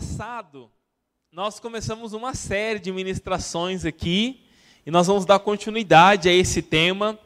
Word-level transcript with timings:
passado, 0.00 0.70
nós 1.30 1.60
começamos 1.60 2.14
uma 2.14 2.34
série 2.34 2.78
de 2.78 2.90
ministrações 2.90 3.84
aqui 3.84 4.40
e 4.86 4.90
nós 4.90 5.08
vamos 5.08 5.26
dar 5.26 5.38
continuidade 5.40 6.26
a 6.26 6.32
esse 6.32 6.62
tema 6.62 7.18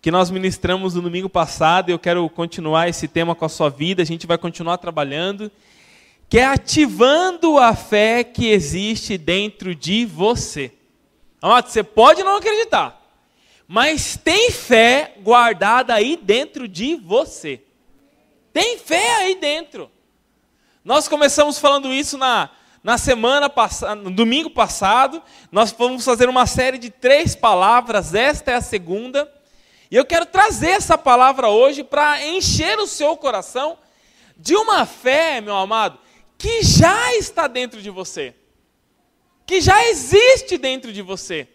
que 0.00 0.08
nós 0.08 0.30
ministramos 0.30 0.94
no 0.94 1.02
domingo 1.02 1.28
passado. 1.28 1.90
Eu 1.90 1.98
quero 1.98 2.28
continuar 2.30 2.88
esse 2.88 3.08
tema 3.08 3.34
com 3.34 3.44
a 3.44 3.48
sua 3.48 3.68
vida, 3.68 4.02
a 4.02 4.06
gente 4.06 4.24
vai 4.24 4.38
continuar 4.38 4.78
trabalhando, 4.78 5.50
que 6.28 6.38
é 6.38 6.44
ativando 6.44 7.58
a 7.58 7.74
fé 7.74 8.22
que 8.22 8.46
existe 8.46 9.18
dentro 9.18 9.74
de 9.74 10.06
você. 10.06 10.70
Amado, 11.42 11.70
você 11.70 11.82
pode 11.82 12.22
não 12.22 12.36
acreditar, 12.36 13.04
mas 13.66 14.16
tem 14.16 14.52
fé 14.52 15.14
guardada 15.24 15.92
aí 15.92 16.16
dentro 16.16 16.68
de 16.68 16.94
você. 16.94 17.60
Tem 18.52 18.78
fé 18.78 19.16
aí 19.16 19.34
dentro. 19.34 19.90
Nós 20.84 21.06
começamos 21.06 21.58
falando 21.58 21.92
isso 21.92 22.18
na, 22.18 22.50
na 22.82 22.98
semana 22.98 23.48
passada, 23.48 23.94
no 23.94 24.10
domingo 24.10 24.50
passado. 24.50 25.22
Nós 25.52 25.70
vamos 25.70 26.04
fazer 26.04 26.28
uma 26.28 26.44
série 26.44 26.76
de 26.76 26.90
três 26.90 27.36
palavras. 27.36 28.14
Esta 28.14 28.50
é 28.50 28.54
a 28.54 28.60
segunda. 28.60 29.32
E 29.88 29.94
eu 29.94 30.04
quero 30.04 30.26
trazer 30.26 30.70
essa 30.70 30.98
palavra 30.98 31.48
hoje 31.48 31.84
para 31.84 32.26
encher 32.26 32.80
o 32.80 32.86
seu 32.88 33.16
coração 33.16 33.78
de 34.36 34.56
uma 34.56 34.84
fé, 34.84 35.40
meu 35.40 35.56
amado, 35.56 35.98
que 36.36 36.62
já 36.64 37.14
está 37.14 37.46
dentro 37.46 37.80
de 37.80 37.90
você, 37.90 38.34
que 39.46 39.60
já 39.60 39.86
existe 39.88 40.58
dentro 40.58 40.92
de 40.92 41.00
você, 41.00 41.46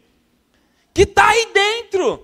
que 0.93 1.01
está 1.01 1.27
aí 1.27 1.49
dentro. 1.53 2.23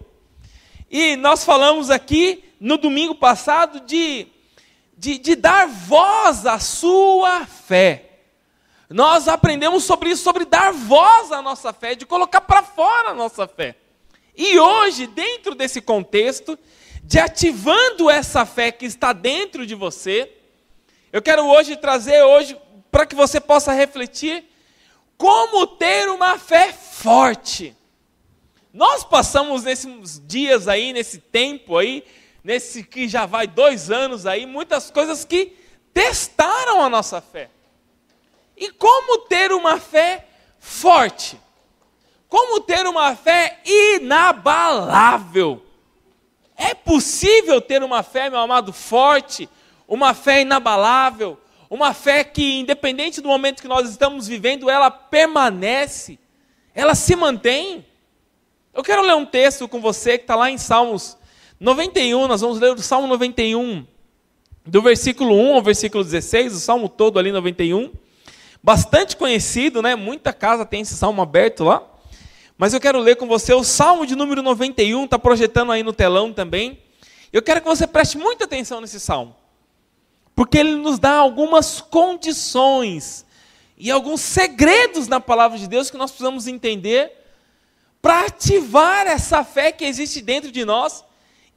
E 0.90 1.17
nós 1.17 1.44
falamos 1.44 1.90
aqui 1.90 2.45
no 2.62 2.78
domingo 2.78 3.16
passado 3.16 3.82
de 3.82 4.28
de, 5.04 5.18
de 5.18 5.36
dar 5.36 5.68
voz 5.68 6.46
à 6.46 6.59
sua 6.59 7.46
fé. 7.46 8.22
Nós 8.90 9.28
aprendemos 9.28 9.84
sobre 9.84 10.12
isso, 10.12 10.23
sobre 10.23 10.45
dar 10.45 10.72
voz 10.72 11.30
à 11.30 11.42
nossa 11.42 11.73
fé, 11.73 11.94
de 11.94 12.06
colocar 12.06 12.40
para 12.40 12.64
fora 12.64 13.10
a 13.10 13.14
nossa 13.14 13.45
fé. 13.45 13.76
E 14.34 14.58
hoje, 14.58 15.06
dentro 15.06 15.56
desse 15.56 15.82
contexto, 15.82 16.58
de 17.04 17.20
ativando 17.20 18.10
essa 18.10 18.45
fé 18.45 18.72
que 18.72 18.86
está 18.86 19.12
dentro 19.12 19.68
de 19.68 19.76
você, 19.76 20.32
eu 21.12 21.22
quero 21.22 21.45
hoje 21.48 21.76
trazer 21.76 22.23
hoje 22.23 22.58
para 22.90 23.06
que 23.06 23.14
você 23.14 23.42
possa 23.42 23.73
refletir 23.73 24.45
como 25.17 25.67
ter 25.67 26.10
uma 26.10 26.40
fé 26.40 26.72
forte. 26.72 27.76
Nós 28.72 29.04
passamos 29.04 29.64
nesses 29.64 30.22
dias 30.26 30.70
aí, 30.70 30.94
nesse 30.94 31.17
tempo 31.17 31.78
aí, 31.78 32.06
nesse 32.44 32.83
que 32.83 33.08
já 33.08 33.25
vai 33.25 33.47
dois 33.47 33.89
anos 33.89 34.25
aí, 34.25 34.45
muitas 34.45 34.91
coisas 34.91 35.23
que 35.23 35.55
testaram 35.94 36.81
a 36.81 36.89
nossa 36.89 37.22
fé. 37.22 37.49
E 38.58 38.69
como 38.72 39.19
ter 39.19 39.52
uma 39.52 39.80
fé 39.80 40.27
forte? 40.59 41.39
Como 42.27 42.59
ter 42.59 42.86
uma 42.86 43.16
fé 43.16 43.61
inabalável? 43.66 45.64
É 46.55 46.73
possível 46.73 47.61
ter 47.61 47.83
uma 47.83 48.03
fé, 48.03 48.30
meu 48.30 48.39
amado, 48.39 48.73
forte, 48.73 49.49
uma 49.88 50.14
fé 50.14 50.41
inabalável, 50.41 51.39
uma 51.69 51.94
fé 51.94 52.23
que, 52.23 52.59
independente 52.59 53.21
do 53.21 53.27
momento 53.27 53.61
que 53.61 53.67
nós 53.67 53.89
estamos 53.89 54.27
vivendo, 54.27 54.69
ela 54.69 54.91
permanece, 54.91 56.19
ela 56.75 56.95
se 56.95 57.16
mantém. 57.16 57.86
Eu 58.73 58.83
quero 58.83 59.02
ler 59.02 59.16
um 59.16 59.25
texto 59.25 59.67
com 59.67 59.80
você 59.80 60.17
que 60.17 60.23
está 60.23 60.36
lá 60.36 60.49
em 60.49 60.58
Salmos 60.58 61.17
91, 61.64 62.28
nós 62.28 62.42
vamos 62.42 62.59
ler 62.59 62.73
o 62.73 62.81
Salmo 62.81 63.08
91, 63.08 63.88
do 64.66 64.81
versículo 64.81 65.33
1 65.33 65.55
ao 65.55 65.61
versículo 65.61 66.04
16, 66.04 66.55
o 66.55 66.60
salmo 66.60 66.89
todo 66.89 67.17
ali 67.17 67.32
91. 67.32 67.89
Bastante 68.61 69.15
conhecido, 69.15 69.82
né? 69.82 69.95
Muita 69.95 70.33
casa 70.33 70.65
tem 70.65 70.82
esse 70.82 70.93
salmo 70.93 71.21
aberto 71.21 71.64
lá. 71.64 71.82
Mas 72.58 72.73
eu 72.73 72.82
quero 72.82 72.99
ler 72.99 73.15
com 73.15 73.30
você 73.30 73.54
o 73.54 73.64
salmo 73.64 74.05
de 74.05 74.14
número 74.14 74.43
91, 74.43 75.05
está 75.05 75.17
projetando 75.17 75.71
aí 75.71 75.83
no 75.83 75.93
telão 75.93 76.33
também. 76.33 76.80
Eu 77.32 77.42
quero 77.42 77.61
que 77.61 77.67
você 77.67 77.88
preste 77.88 78.17
muita 78.17 78.43
atenção 78.43 78.82
nesse 78.82 78.99
salmo. 78.99 79.33
Porque 80.36 80.58
ele 80.58 80.76
nos 80.76 80.99
dá 80.99 81.14
algumas 81.14 81.80
condições 81.80 83.26
e 83.77 83.89
alguns 83.89 84.20
segredos 84.20 85.08
na 85.08 85.21
palavra 85.21 85.58
de 85.58 85.70
Deus 85.70 85.89
que 85.89 85.95
nós 85.95 86.11
precisamos 86.11 86.45
entender 86.45 87.09
para 88.02 88.26
ativar 88.26 89.08
essa 89.08 89.45
fé 89.45 89.71
que 89.71 89.86
existe 89.86 90.21
dentro 90.21 90.52
de 90.52 90.65
nós 90.65 91.05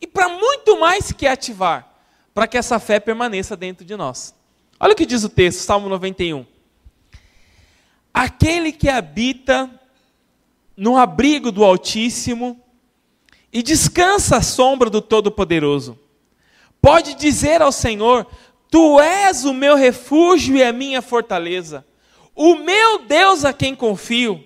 e 0.00 0.06
para 0.06 0.28
muito 0.28 0.78
mais 0.78 1.12
que 1.12 1.26
ativar, 1.26 1.88
para 2.34 2.46
que 2.46 2.58
essa 2.58 2.78
fé 2.78 3.00
permaneça 3.00 3.56
dentro 3.56 3.84
de 3.84 3.96
nós. 3.96 4.34
Olha 4.78 4.92
o 4.92 4.96
que 4.96 5.06
diz 5.06 5.24
o 5.24 5.28
texto, 5.28 5.60
Salmo 5.60 5.88
91. 5.88 6.44
Aquele 8.12 8.72
que 8.72 8.88
habita 8.88 9.70
no 10.76 10.96
abrigo 10.96 11.50
do 11.50 11.64
Altíssimo 11.64 12.60
e 13.52 13.62
descansa 13.62 14.36
à 14.36 14.42
sombra 14.42 14.90
do 14.90 15.00
Todo-Poderoso, 15.00 15.98
pode 16.80 17.14
dizer 17.14 17.62
ao 17.62 17.72
Senhor: 17.72 18.26
Tu 18.70 19.00
és 19.00 19.44
o 19.44 19.54
meu 19.54 19.76
refúgio 19.76 20.56
e 20.56 20.62
a 20.62 20.72
minha 20.72 21.00
fortaleza, 21.00 21.86
o 22.34 22.56
meu 22.56 22.98
Deus 22.98 23.44
a 23.44 23.52
quem 23.52 23.74
confio. 23.74 24.44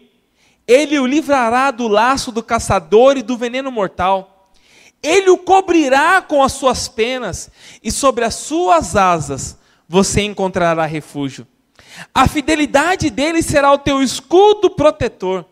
Ele 0.66 1.00
o 1.00 1.06
livrará 1.06 1.72
do 1.72 1.88
laço 1.88 2.30
do 2.30 2.44
caçador 2.44 3.16
e 3.16 3.22
do 3.22 3.36
veneno 3.36 3.72
mortal. 3.72 4.39
Ele 5.02 5.30
o 5.30 5.38
cobrirá 5.38 6.20
com 6.20 6.42
as 6.42 6.52
suas 6.52 6.88
penas, 6.88 7.50
e 7.82 7.90
sobre 7.90 8.24
as 8.24 8.34
suas 8.34 8.96
asas 8.96 9.58
você 9.88 10.22
encontrará 10.22 10.86
refúgio. 10.86 11.46
A 12.14 12.28
fidelidade 12.28 13.10
dele 13.10 13.42
será 13.42 13.72
o 13.72 13.78
teu 13.78 14.02
escudo 14.02 14.70
protetor. 14.70 15.44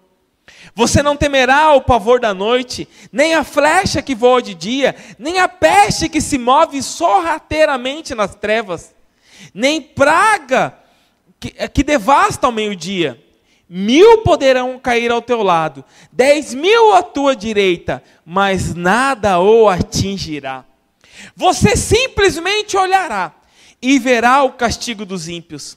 Você 0.75 1.03
não 1.03 1.17
temerá 1.17 1.73
o 1.73 1.81
pavor 1.81 2.21
da 2.21 2.33
noite, 2.33 2.89
nem 3.11 3.35
a 3.35 3.43
flecha 3.43 4.01
que 4.01 4.15
voa 4.15 4.41
de 4.41 4.55
dia, 4.55 4.95
nem 5.19 5.41
a 5.41 5.49
peste 5.49 6.09
que 6.09 6.21
se 6.21 6.39
move 6.39 6.83
sorrateiramente 6.83 8.15
nas 8.15 8.35
trevas, 8.35 8.95
nem 9.53 9.81
praga 9.81 10.79
que, 11.41 11.51
que 11.69 11.83
devasta 11.83 12.47
ao 12.47 12.53
meio-dia. 12.53 13.23
Mil 13.69 14.19
poderão 14.23 14.79
cair 14.79 15.11
ao 15.11 15.21
teu 15.21 15.43
lado, 15.43 15.85
dez 16.11 16.55
mil 16.55 16.95
à 16.95 17.03
tua 17.03 17.37
direita, 17.37 18.03
mas 18.25 18.75
nada 18.75 19.39
o 19.41 19.69
atingirá. 19.69 20.65
Você 21.37 21.77
simplesmente 21.77 22.77
olhará 22.77 23.35
e 23.83 23.99
verá 23.99 24.43
o 24.43 24.53
castigo 24.53 25.05
dos 25.05 25.29
ímpios. 25.29 25.77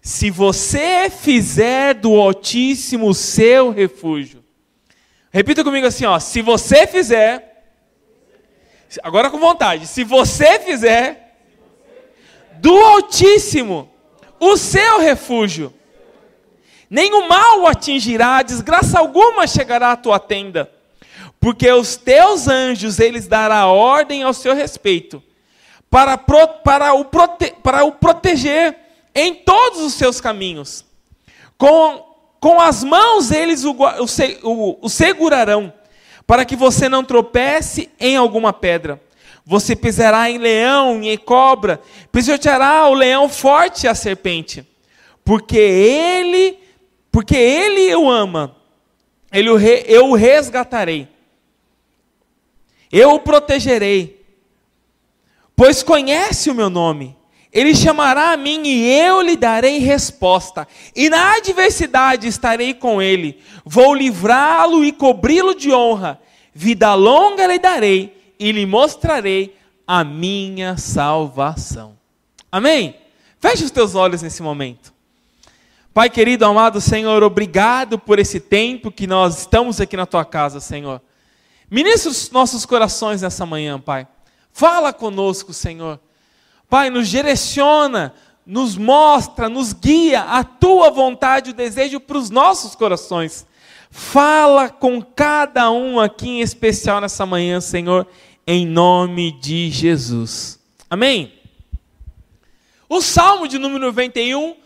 Se 0.00 0.30
você 0.30 1.10
fizer 1.10 1.94
do 1.94 2.14
Altíssimo 2.14 3.12
seu 3.12 3.70
refúgio. 3.70 4.42
Repita 5.30 5.64
comigo 5.64 5.86
assim, 5.86 6.04
ó. 6.06 6.18
Se 6.18 6.40
você 6.40 6.86
fizer. 6.86 7.66
Agora 9.02 9.30
com 9.30 9.38
vontade. 9.38 9.86
Se 9.86 10.04
você 10.04 10.60
fizer 10.60 11.36
do 12.60 12.74
Altíssimo 12.74 13.90
o 14.38 14.56
seu 14.56 15.00
refúgio 15.00 15.74
mal 17.28 17.60
o 17.60 17.66
atingirá, 17.66 18.42
desgraça 18.42 18.98
alguma 18.98 19.46
chegará 19.46 19.92
à 19.92 19.96
tua 19.96 20.18
tenda, 20.18 20.70
porque 21.40 21.70
os 21.70 21.96
teus 21.96 22.48
anjos 22.48 22.98
eles 22.98 23.26
dará 23.26 23.66
ordem 23.66 24.22
ao 24.22 24.32
seu 24.32 24.54
respeito, 24.54 25.22
para, 25.90 26.16
pro, 26.18 26.46
para, 26.64 26.92
o, 26.94 27.04
prote, 27.04 27.54
para 27.62 27.84
o 27.84 27.92
proteger 27.92 28.76
em 29.14 29.34
todos 29.34 29.80
os 29.80 29.94
seus 29.94 30.20
caminhos. 30.20 30.84
Com, 31.56 32.04
com 32.38 32.60
as 32.60 32.84
mãos 32.84 33.30
eles 33.30 33.64
o, 33.64 33.72
o, 33.72 34.50
o, 34.50 34.78
o 34.82 34.88
segurarão, 34.88 35.72
para 36.26 36.44
que 36.44 36.56
você 36.56 36.88
não 36.88 37.04
tropece 37.04 37.88
em 37.98 38.16
alguma 38.16 38.52
pedra. 38.52 39.00
Você 39.44 39.76
pisará 39.76 40.28
em 40.28 40.38
leão 40.38 41.00
e 41.02 41.10
em 41.10 41.16
cobra, 41.16 41.80
pisoteará 42.10 42.88
o 42.88 42.94
leão 42.94 43.28
forte 43.28 43.84
e 43.84 43.88
a 43.88 43.94
serpente, 43.94 44.66
porque 45.24 45.56
ele 45.56 46.58
porque 47.16 47.34
ele 47.34 47.96
o 47.96 48.10
ama, 48.10 48.54
ele 49.32 49.48
o 49.48 49.56
re, 49.56 49.86
eu 49.86 50.10
o 50.10 50.14
resgatarei, 50.14 51.08
eu 52.92 53.12
o 53.12 53.20
protegerei, 53.20 54.22
pois 55.56 55.82
conhece 55.82 56.50
o 56.50 56.54
meu 56.54 56.68
nome. 56.68 57.16
Ele 57.50 57.74
chamará 57.74 58.32
a 58.32 58.36
mim 58.36 58.60
e 58.66 59.00
eu 59.00 59.22
lhe 59.22 59.34
darei 59.34 59.78
resposta. 59.78 60.68
E 60.94 61.08
na 61.08 61.36
adversidade 61.36 62.28
estarei 62.28 62.74
com 62.74 63.00
ele. 63.00 63.40
Vou 63.64 63.94
livrá-lo 63.94 64.84
e 64.84 64.92
cobri-lo 64.92 65.54
de 65.54 65.72
honra. 65.72 66.20
Vida 66.52 66.92
longa 66.92 67.46
lhe 67.46 67.58
darei 67.58 68.34
e 68.38 68.52
lhe 68.52 68.66
mostrarei 68.66 69.56
a 69.86 70.04
minha 70.04 70.76
salvação. 70.76 71.96
Amém? 72.52 72.94
Feche 73.40 73.64
os 73.64 73.70
teus 73.70 73.94
olhos 73.94 74.20
nesse 74.20 74.42
momento. 74.42 74.94
Pai 75.96 76.10
querido, 76.10 76.44
amado 76.44 76.78
Senhor, 76.78 77.22
obrigado 77.22 77.98
por 77.98 78.18
esse 78.18 78.38
tempo 78.38 78.92
que 78.92 79.06
nós 79.06 79.38
estamos 79.38 79.80
aqui 79.80 79.96
na 79.96 80.04
tua 80.04 80.26
casa, 80.26 80.60
Senhor. 80.60 81.00
Ministra 81.70 82.10
os 82.10 82.30
nossos 82.30 82.66
corações 82.66 83.22
nessa 83.22 83.46
manhã, 83.46 83.80
Pai. 83.80 84.06
Fala 84.52 84.92
conosco, 84.92 85.54
Senhor. 85.54 85.98
Pai, 86.68 86.90
nos 86.90 87.08
direciona 87.08 88.12
nos 88.44 88.76
mostra, 88.76 89.48
nos 89.48 89.72
guia 89.72 90.20
a 90.20 90.44
tua 90.44 90.90
vontade, 90.90 91.52
o 91.52 91.54
desejo 91.54 91.98
para 91.98 92.18
os 92.18 92.28
nossos 92.28 92.74
corações. 92.74 93.46
Fala 93.90 94.68
com 94.68 95.00
cada 95.00 95.70
um 95.70 95.98
aqui 95.98 96.28
em 96.28 96.40
especial 96.42 97.00
nessa 97.00 97.24
manhã, 97.24 97.58
Senhor, 97.58 98.06
em 98.46 98.66
nome 98.66 99.32
de 99.40 99.70
Jesus. 99.70 100.60
Amém? 100.90 101.32
O 102.86 103.00
Salmo 103.00 103.48
de 103.48 103.58
número 103.58 103.86
91, 103.86 104.65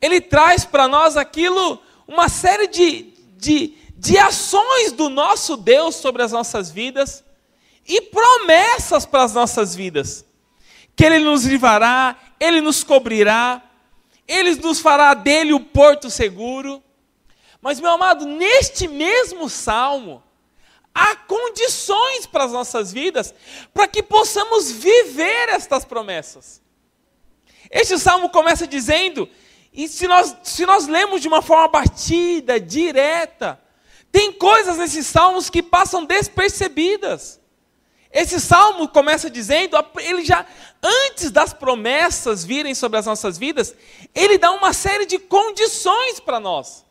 ele 0.00 0.20
traz 0.20 0.64
para 0.64 0.86
nós 0.86 1.16
aquilo, 1.16 1.80
uma 2.06 2.28
série 2.28 2.68
de, 2.68 3.14
de, 3.36 3.74
de 3.96 4.18
ações 4.18 4.92
do 4.92 5.08
nosso 5.08 5.56
Deus 5.56 5.96
sobre 5.96 6.22
as 6.22 6.32
nossas 6.32 6.70
vidas 6.70 7.24
e 7.86 8.00
promessas 8.00 9.06
para 9.06 9.24
as 9.24 9.32
nossas 9.32 9.74
vidas. 9.74 10.24
Que 10.94 11.04
Ele 11.04 11.18
nos 11.20 11.44
livrará, 11.44 12.16
Ele 12.38 12.60
nos 12.60 12.82
cobrirá, 12.82 13.62
Ele 14.26 14.54
nos 14.56 14.80
fará 14.80 15.14
dele 15.14 15.52
o 15.52 15.60
porto 15.60 16.10
seguro. 16.10 16.82
Mas, 17.60 17.80
meu 17.80 17.90
amado, 17.90 18.26
neste 18.26 18.86
mesmo 18.86 19.48
salmo, 19.48 20.22
há 20.94 21.16
condições 21.16 22.26
para 22.26 22.44
as 22.44 22.52
nossas 22.52 22.92
vidas 22.92 23.34
para 23.72 23.88
que 23.88 24.02
possamos 24.02 24.70
viver 24.70 25.48
estas 25.48 25.84
promessas. 25.84 26.62
Este 27.70 27.98
salmo 27.98 28.30
começa 28.30 28.66
dizendo, 28.66 29.28
e 29.76 29.86
se 29.86 30.08
nós, 30.08 30.34
se 30.42 30.64
nós 30.64 30.88
lemos 30.88 31.20
de 31.20 31.28
uma 31.28 31.42
forma 31.42 31.68
batida, 31.68 32.58
direta, 32.58 33.60
tem 34.10 34.32
coisas 34.32 34.78
nesses 34.78 35.06
salmos 35.06 35.50
que 35.50 35.62
passam 35.62 36.06
despercebidas. 36.06 37.38
Esse 38.10 38.40
salmo 38.40 38.88
começa 38.88 39.28
dizendo, 39.28 39.76
ele 39.98 40.24
já, 40.24 40.46
antes 40.82 41.30
das 41.30 41.52
promessas 41.52 42.42
virem 42.42 42.74
sobre 42.74 42.98
as 42.98 43.04
nossas 43.04 43.36
vidas, 43.36 43.74
ele 44.14 44.38
dá 44.38 44.52
uma 44.52 44.72
série 44.72 45.04
de 45.04 45.18
condições 45.18 46.18
para 46.20 46.40
nós. 46.40 46.86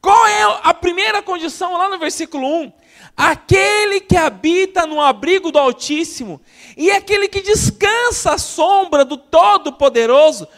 Qual 0.00 0.26
é 0.26 0.42
a 0.62 0.72
primeira 0.72 1.20
condição 1.20 1.76
lá 1.76 1.90
no 1.90 1.98
versículo 1.98 2.46
1? 2.62 2.72
Aquele 3.14 4.00
que 4.00 4.16
habita 4.16 4.86
no 4.86 5.00
abrigo 5.00 5.52
do 5.52 5.58
Altíssimo 5.58 6.40
e 6.76 6.90
aquele 6.90 7.28
que 7.28 7.42
descansa 7.42 8.32
à 8.32 8.38
sombra 8.38 9.04
do 9.04 9.18
Todo-Poderoso 9.18 10.48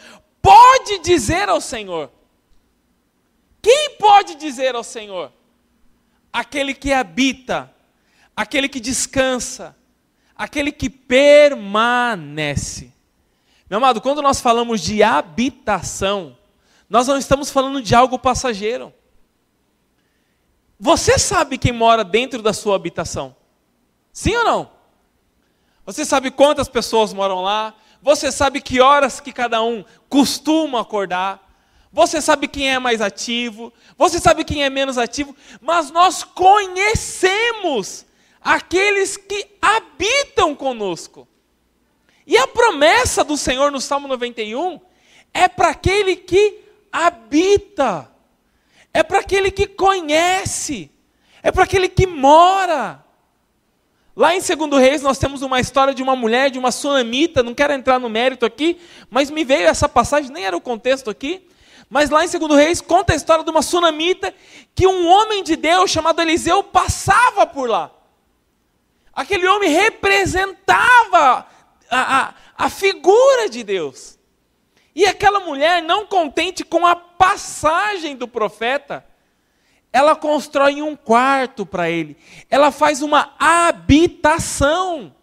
pode 0.45 0.99
dizer 0.99 1.49
ao 1.49 1.59
Senhor. 1.59 2.11
Quem 3.63 3.95
pode 3.97 4.35
dizer 4.35 4.75
ao 4.75 4.83
Senhor? 4.83 5.31
Aquele 6.31 6.75
que 6.75 6.93
habita, 6.93 7.73
aquele 8.35 8.69
que 8.69 8.79
descansa, 8.79 9.75
aquele 10.35 10.71
que 10.71 10.87
permanece. 10.87 12.93
Meu 13.67 13.77
amado, 13.77 13.99
quando 13.99 14.21
nós 14.21 14.39
falamos 14.39 14.81
de 14.81 15.01
habitação, 15.01 16.37
nós 16.87 17.07
não 17.07 17.17
estamos 17.17 17.49
falando 17.49 17.81
de 17.81 17.95
algo 17.95 18.19
passageiro. 18.19 18.93
Você 20.79 21.17
sabe 21.17 21.57
quem 21.57 21.71
mora 21.71 22.03
dentro 22.03 22.43
da 22.43 22.53
sua 22.53 22.75
habitação? 22.75 23.35
Sim 24.13 24.35
ou 24.35 24.43
não? 24.43 24.71
Você 25.87 26.05
sabe 26.05 26.29
quantas 26.29 26.69
pessoas 26.69 27.13
moram 27.13 27.41
lá? 27.41 27.73
Você 28.05 28.31
sabe 28.31 28.61
que 28.61 28.79
horas 28.79 29.19
que 29.19 29.33
cada 29.33 29.63
um 29.63 29.83
costuma 30.07 30.79
acordar? 30.79 31.41
Você 31.91 32.21
sabe 32.21 32.47
quem 32.47 32.71
é 32.71 32.77
mais 32.77 33.01
ativo? 33.01 33.73
Você 33.97 34.19
sabe 34.19 34.45
quem 34.45 34.63
é 34.63 34.69
menos 34.69 34.97
ativo? 34.97 35.35
Mas 35.59 35.89
nós 35.89 36.23
conhecemos 36.23 38.05
aqueles 38.39 39.17
que 39.17 39.47
habitam 39.59 40.55
conosco. 40.55 41.27
E 42.27 42.37
a 42.37 42.45
promessa 42.45 43.23
do 43.23 43.35
Senhor 43.35 43.71
no 43.71 43.81
Salmo 43.81 44.07
91 44.07 44.79
é 45.33 45.47
para 45.47 45.69
aquele 45.69 46.15
que 46.15 46.61
habita 46.91 48.15
é 48.95 49.03
para 49.03 49.19
aquele 49.19 49.51
que 49.51 49.67
conhece, 49.67 50.89
é 51.43 51.51
para 51.51 51.65
aquele 51.65 51.89
que 51.89 52.07
mora. 52.07 53.04
Lá 54.15 54.33
em 54.33 54.39
Segundo 54.39 54.77
Reis 54.77 55.01
nós 55.01 55.17
temos 55.17 55.41
uma 55.41 55.59
história 55.59 55.93
de 55.93 56.01
uma 56.01 56.15
mulher, 56.15 56.49
de 56.49 56.57
uma 56.57 56.71
sunamita, 56.71 57.43
não 57.43 57.53
quero 57.53 57.73
entrar 57.73 57.99
no 57.99 58.09
mérito 58.09 58.45
aqui, 58.45 58.79
mas 59.09 59.29
me 59.29 59.43
veio 59.43 59.67
essa 59.67 59.89
passagem, 59.89 60.31
nem 60.31 60.45
era 60.45 60.55
o 60.55 60.61
contexto 60.61 61.09
aqui, 61.09 61.45
mas 61.89 62.09
lá 62.09 62.23
em 62.23 62.27
Segundo 62.29 62.55
Reis 62.55 62.79
conta 62.79 63.11
a 63.11 63.15
história 63.15 63.43
de 63.43 63.49
uma 63.49 63.61
sunamita 63.61 64.33
que 64.73 64.87
um 64.87 65.07
homem 65.07 65.43
de 65.43 65.57
Deus 65.57 65.91
chamado 65.91 66.21
Eliseu 66.21 66.63
passava 66.63 67.45
por 67.45 67.69
lá. 67.69 67.91
Aquele 69.13 69.47
homem 69.47 69.69
representava 69.69 71.45
a, 71.89 72.17
a, 72.17 72.33
a 72.57 72.69
figura 72.69 73.49
de 73.49 73.63
Deus. 73.63 74.17
E 74.95 75.05
aquela 75.05 75.41
mulher, 75.41 75.81
não 75.81 76.05
contente 76.05 76.63
com 76.63 76.87
a 76.87 76.95
passagem 76.95 78.15
do 78.15 78.29
profeta, 78.29 79.05
ela 79.95 80.13
constrói 80.13 80.81
um 80.81 80.93
quarto 80.93 81.65
para 81.65 81.89
ele, 81.89 82.17
ela 82.49 82.69
faz 82.69 83.01
uma 83.01 83.33
habitação. 83.39 85.15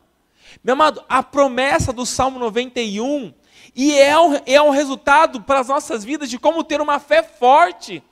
Meu 0.64 0.72
amado, 0.72 1.04
a 1.10 1.22
promessa 1.22 1.92
do 1.92 2.06
Salmo 2.06 2.38
91, 2.38 3.34
e 3.76 3.92
é 3.98 4.18
um, 4.18 4.40
é 4.46 4.62
um 4.62 4.70
resultado 4.70 5.42
para 5.42 5.60
as 5.60 5.68
nossas 5.68 6.02
vidas 6.02 6.30
de 6.30 6.38
como 6.38 6.64
ter 6.64 6.80
uma 6.80 6.98
fé 6.98 7.22
forte. 7.22 8.02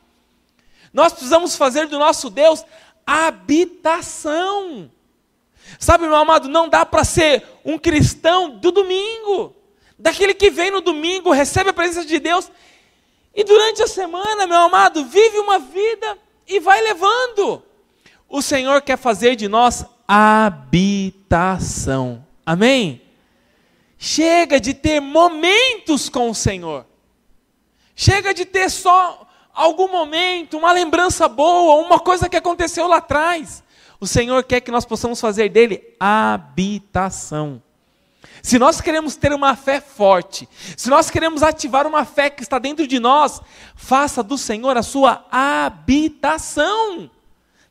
Nós 0.93 1.15
precisamos 1.15 1.57
fazer 1.57 1.87
do 1.87 1.99
nosso 1.99 2.29
Deus 2.29 2.63
habitação. 3.07 4.91
Sabe, 5.79 6.05
meu 6.05 6.17
amado, 6.17 6.47
não 6.47 6.69
dá 6.69 6.85
para 6.85 7.05
ser 7.05 7.43
um 7.65 7.79
cristão 7.79 8.51
do 8.59 8.71
domingo 8.71 9.57
daquele 9.99 10.35
que 10.35 10.51
vem 10.51 10.71
no 10.71 10.83
domingo, 10.83 11.31
recebe 11.31 11.71
a 11.71 11.73
presença 11.73 12.05
de 12.05 12.19
Deus 12.19 12.53
e 13.35 13.45
durante 13.45 13.83
a 13.83 13.87
semana, 13.87 14.47
meu 14.47 14.59
amado, 14.59 15.07
vive 15.07 15.39
uma 15.39 15.59
vida 15.59 16.19
e 16.51 16.61
vai 16.61 16.83
levando. 16.83 17.63
O 18.29 18.43
Senhor 18.43 18.83
quer 18.83 18.99
fazer 18.99 19.37
de 19.37 19.49
nós 19.49 19.87
habitação. 20.07 20.67
Amém? 22.45 23.01
Chega 23.97 24.61
de 24.61 24.75
ter 24.75 25.01
momentos 25.01 26.09
com 26.09 26.29
o 26.31 26.35
Senhor. 26.35 26.85
Chega 27.95 28.35
de 28.35 28.45
ter 28.45 28.69
só 28.71 29.29
algum 29.53 29.89
momento, 29.89 30.59
uma 30.59 30.73
lembrança 30.73 31.29
boa, 31.29 31.85
uma 31.85 32.01
coisa 32.01 32.29
que 32.29 32.37
aconteceu 32.37 32.87
lá 32.89 32.97
atrás. 32.97 33.63
O 34.01 34.07
Senhor 34.07 34.43
quer 34.43 34.61
que 34.61 34.71
nós 34.71 34.85
possamos 34.85 35.21
fazer 35.21 35.49
dele 35.51 35.95
habitação. 36.01 37.63
Se 38.43 38.59
nós 38.59 38.81
queremos 38.81 39.17
ter 39.17 39.33
uma 39.33 39.55
fé 39.57 39.81
forte, 39.81 40.49
se 40.77 40.89
nós 40.89 41.11
queremos 41.11 41.43
ativar 41.43 41.87
uma 41.87 42.05
fé 42.05 42.31
que 42.31 42.43
está 42.43 42.59
dentro 42.59 42.87
de 42.87 42.99
nós, 42.99 43.41
faça 43.75 44.23
do 44.23 44.39
Senhor 44.39 44.77
a 44.77 44.83
sua 44.83 45.27
habitação. 45.31 47.11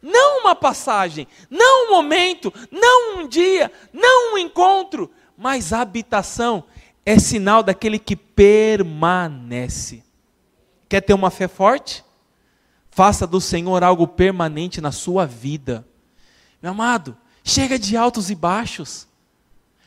Não 0.01 0.41
uma 0.41 0.55
passagem, 0.55 1.27
não 1.49 1.87
um 1.87 1.91
momento, 1.91 2.53
não 2.71 3.19
um 3.19 3.27
dia, 3.27 3.71
não 3.91 4.33
um 4.33 4.37
encontro, 4.37 5.11
mas 5.37 5.73
habitação 5.73 6.63
é 7.05 7.19
sinal 7.19 7.63
daquele 7.63 7.99
que 7.99 8.15
permanece. 8.15 10.03
Quer 10.87 11.01
ter 11.01 11.13
uma 11.13 11.29
fé 11.29 11.47
forte? 11.47 12.05
Faça 12.89 13.27
do 13.27 13.41
Senhor 13.41 13.83
algo 13.83 14.07
permanente 14.07 14.79
na 14.79 14.91
sua 14.91 15.25
vida. 15.25 15.85
Meu 16.61 16.71
amado, 16.71 17.17
chega 17.43 17.79
de 17.79 17.97
altos 17.97 18.29
e 18.29 18.35
baixos. 18.35 19.08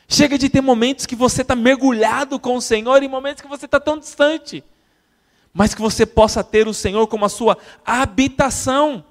Chega 0.07 0.37
de 0.37 0.49
ter 0.49 0.61
momentos 0.61 1.05
que 1.05 1.15
você 1.15 1.41
está 1.41 1.55
mergulhado 1.55 2.39
com 2.39 2.55
o 2.55 2.61
Senhor 2.61 3.01
e 3.01 3.07
momentos 3.07 3.41
que 3.41 3.47
você 3.47 3.65
está 3.65 3.79
tão 3.79 3.97
distante. 3.97 4.63
Mas 5.53 5.73
que 5.73 5.81
você 5.81 6.05
possa 6.05 6.43
ter 6.43 6.67
o 6.67 6.73
Senhor 6.73 7.07
como 7.07 7.25
a 7.25 7.29
sua 7.29 7.57
habitação. 7.85 9.03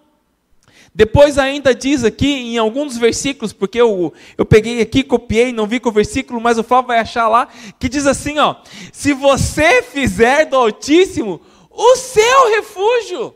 Depois 0.95 1.39
ainda 1.39 1.75
diz 1.75 2.05
aqui 2.05 2.27
em 2.27 2.59
alguns 2.59 2.99
versículos, 2.99 3.53
porque 3.53 3.81
eu, 3.81 4.13
eu 4.37 4.45
peguei 4.45 4.83
aqui, 4.83 5.03
copiei, 5.03 5.51
não 5.51 5.67
vi 5.67 5.81
com 5.81 5.89
o 5.89 5.93
versículo, 5.93 6.41
mas 6.41 6.59
o 6.59 6.63
Flávio 6.63 6.89
vai 6.89 6.99
achar 6.99 7.29
lá, 7.29 7.49
que 7.79 7.89
diz 7.89 8.07
assim, 8.07 8.39
ó: 8.39 8.57
se 8.93 9.15
você 9.15 9.83
fizer 9.83 10.45
do 10.45 10.57
Altíssimo 10.57 11.41
o 11.73 11.97
seu 11.97 12.51
refúgio. 12.51 13.35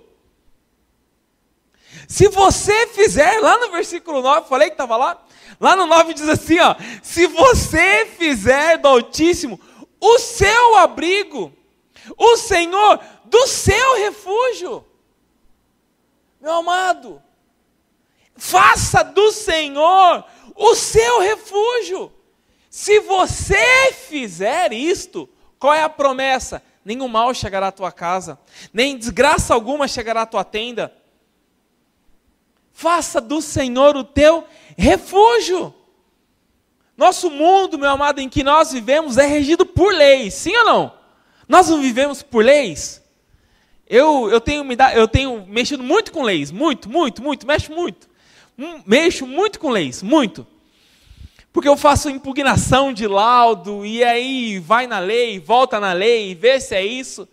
Se 2.07 2.29
você 2.29 2.87
fizer, 2.89 3.41
lá 3.41 3.59
no 3.59 3.73
versículo 3.73 4.23
9, 4.23 4.49
falei 4.49 4.69
que 4.69 4.75
estava 4.75 4.97
lá, 4.97 5.26
Lá 5.61 5.75
no 5.75 5.87
9 5.87 6.15
diz 6.15 6.29
assim: 6.29 6.59
ó, 6.61 6.77
se 7.03 7.27
você 7.27 8.07
fizer 8.07 8.79
do 8.79 8.89
Altíssimo 8.89 9.61
o 10.01 10.19
seu 10.19 10.77
abrigo, 10.77 11.53
o 12.17 12.37
Senhor 12.37 13.01
do 13.25 13.47
seu 13.47 13.97
refúgio. 13.97 14.85
Meu 16.41 16.55
amado, 16.55 17.23
faça 18.37 19.03
do 19.03 19.33
Senhor 19.33 20.25
o 20.55 20.75
seu 20.75 21.21
refúgio. 21.21 22.13
Se 22.71 23.01
você 23.01 23.93
fizer 23.93 24.73
isto, 24.73 25.29
qual 25.59 25.73
é 25.73 25.83
a 25.83 25.89
promessa? 25.89 26.63
Nenhum 26.85 27.09
mal 27.09 27.35
chegará 27.35 27.69
à 27.69 27.73
tua 27.73 27.91
casa, 27.91 28.39
nem 28.73 28.97
desgraça 28.97 29.55
alguma 29.55 29.89
chegará 29.89 30.23
à 30.23 30.27
tua 30.27 30.45
tenda. 30.45 30.95
Faça 32.73 33.21
do 33.21 33.41
Senhor 33.41 33.97
o 33.97 34.05
teu 34.05 34.47
refúgio. 34.77 35.75
Nosso 36.97 37.31
mundo, 37.31 37.79
meu 37.79 37.91
amado, 37.91 38.21
em 38.21 38.29
que 38.29 38.43
nós 38.43 38.73
vivemos 38.73 39.19
é 39.19 39.27
regido 39.27 39.67
por 39.67 39.93
leis, 39.93 40.35
sim 40.35 40.57
ou 40.57 40.65
não? 40.65 40.93
Nós 41.49 41.69
não 41.69 41.81
vivemos 41.81 42.23
por 42.23 42.45
leis? 42.45 43.03
Eu, 43.89 44.29
eu, 44.31 44.41
tenho, 44.41 44.65
me 44.65 44.77
eu 44.95 45.07
tenho 45.07 45.47
mexido 45.47 45.83
muito 45.83 46.11
com 46.11 46.23
leis, 46.23 46.51
muito, 46.51 46.89
muito, 46.89 47.23
muito, 47.23 47.47
mexo 47.47 47.73
muito. 47.73 48.09
Hum, 48.59 48.83
mexo 48.87 49.27
muito 49.27 49.61
com 49.61 49.71
leis, 49.71 50.03
muito. 50.03 50.47
Porque 51.53 51.69
eu 51.69 51.77
faço 51.77 52.11
impugnação 52.11 52.93
de 52.93 53.07
laudo, 53.07 53.87
e 53.87 54.03
aí 54.03 54.59
vai 54.59 54.87
na 54.87 54.99
lei, 54.99 55.39
volta 55.39 55.79
na 55.79 55.93
lei, 55.93 56.35
vê 56.35 56.59
se 56.61 56.75
é 56.75 56.85
isso. 56.85 57.29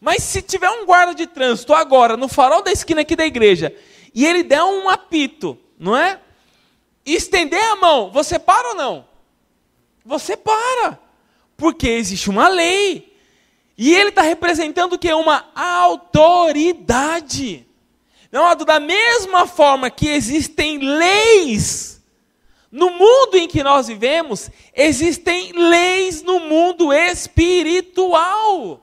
Mas 0.00 0.22
se 0.22 0.40
tiver 0.40 0.70
um 0.70 0.86
guarda 0.86 1.14
de 1.14 1.26
trânsito 1.26 1.74
agora, 1.74 2.16
no 2.16 2.28
farol 2.28 2.62
da 2.62 2.70
esquina 2.70 3.00
aqui 3.00 3.16
da 3.16 3.26
igreja, 3.26 3.74
e 4.14 4.24
ele 4.24 4.42
der 4.42 4.62
um 4.62 4.88
apito, 4.88 5.58
não 5.78 5.96
é? 5.96 6.20
Estender 7.14 7.62
a 7.72 7.76
mão, 7.76 8.10
você 8.10 8.38
para 8.38 8.70
ou 8.70 8.74
não? 8.74 9.06
Você 10.04 10.36
para. 10.36 10.98
Porque 11.56 11.88
existe 11.88 12.30
uma 12.30 12.48
lei. 12.48 13.16
E 13.76 13.94
ele 13.94 14.08
está 14.10 14.22
representando 14.22 14.94
o 14.94 14.98
que? 14.98 15.12
Uma 15.12 15.48
autoridade. 15.54 16.88
Não, 18.30 18.54
da 18.56 18.78
mesma 18.78 19.46
forma 19.46 19.90
que 19.90 20.08
existem 20.08 20.78
leis 20.78 21.98
no 22.70 22.90
mundo 22.90 23.36
em 23.36 23.48
que 23.48 23.62
nós 23.62 23.88
vivemos, 23.88 24.50
existem 24.74 25.52
leis 25.52 26.22
no 26.22 26.40
mundo 26.40 26.92
espiritual. 26.92 28.82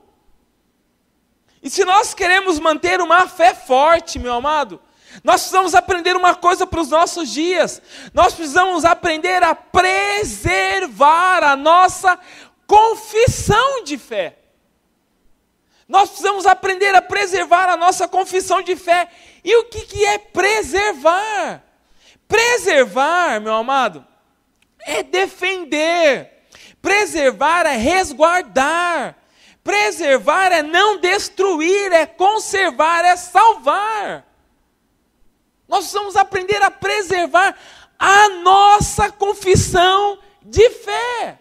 E 1.62 1.70
se 1.70 1.84
nós 1.84 2.12
queremos 2.12 2.58
manter 2.58 3.00
uma 3.00 3.28
fé 3.28 3.54
forte, 3.54 4.18
meu 4.18 4.34
amado, 4.34 4.80
nós 5.22 5.42
precisamos 5.42 5.74
aprender 5.74 6.16
uma 6.16 6.34
coisa 6.34 6.66
para 6.66 6.80
os 6.80 6.88
nossos 6.88 7.30
dias. 7.30 7.80
Nós 8.12 8.34
precisamos 8.34 8.84
aprender 8.84 9.42
a 9.42 9.54
preservar 9.54 11.42
a 11.42 11.56
nossa 11.56 12.18
confissão 12.66 13.84
de 13.84 13.96
fé. 13.96 14.38
Nós 15.88 16.08
precisamos 16.08 16.46
aprender 16.46 16.94
a 16.94 17.02
preservar 17.02 17.68
a 17.68 17.76
nossa 17.76 18.08
confissão 18.08 18.60
de 18.60 18.74
fé. 18.74 19.08
E 19.44 19.56
o 19.56 19.64
que, 19.64 19.82
que 19.82 20.04
é 20.04 20.18
preservar? 20.18 21.62
Preservar, 22.26 23.40
meu 23.40 23.54
amado, 23.54 24.04
é 24.80 25.02
defender. 25.02 26.30
Preservar 26.82 27.66
é 27.66 27.76
resguardar. 27.76 29.16
Preservar 29.62 30.52
é 30.52 30.62
não 30.62 31.00
destruir, 31.00 31.92
é 31.92 32.06
conservar, 32.06 33.04
é 33.04 33.16
salvar. 33.16 34.24
Nós 35.68 35.80
precisamos 35.80 36.16
aprender 36.16 36.62
a 36.62 36.70
preservar 36.70 37.56
a 37.98 38.28
nossa 38.28 39.10
confissão 39.10 40.18
de 40.42 40.70
fé. 40.70 41.38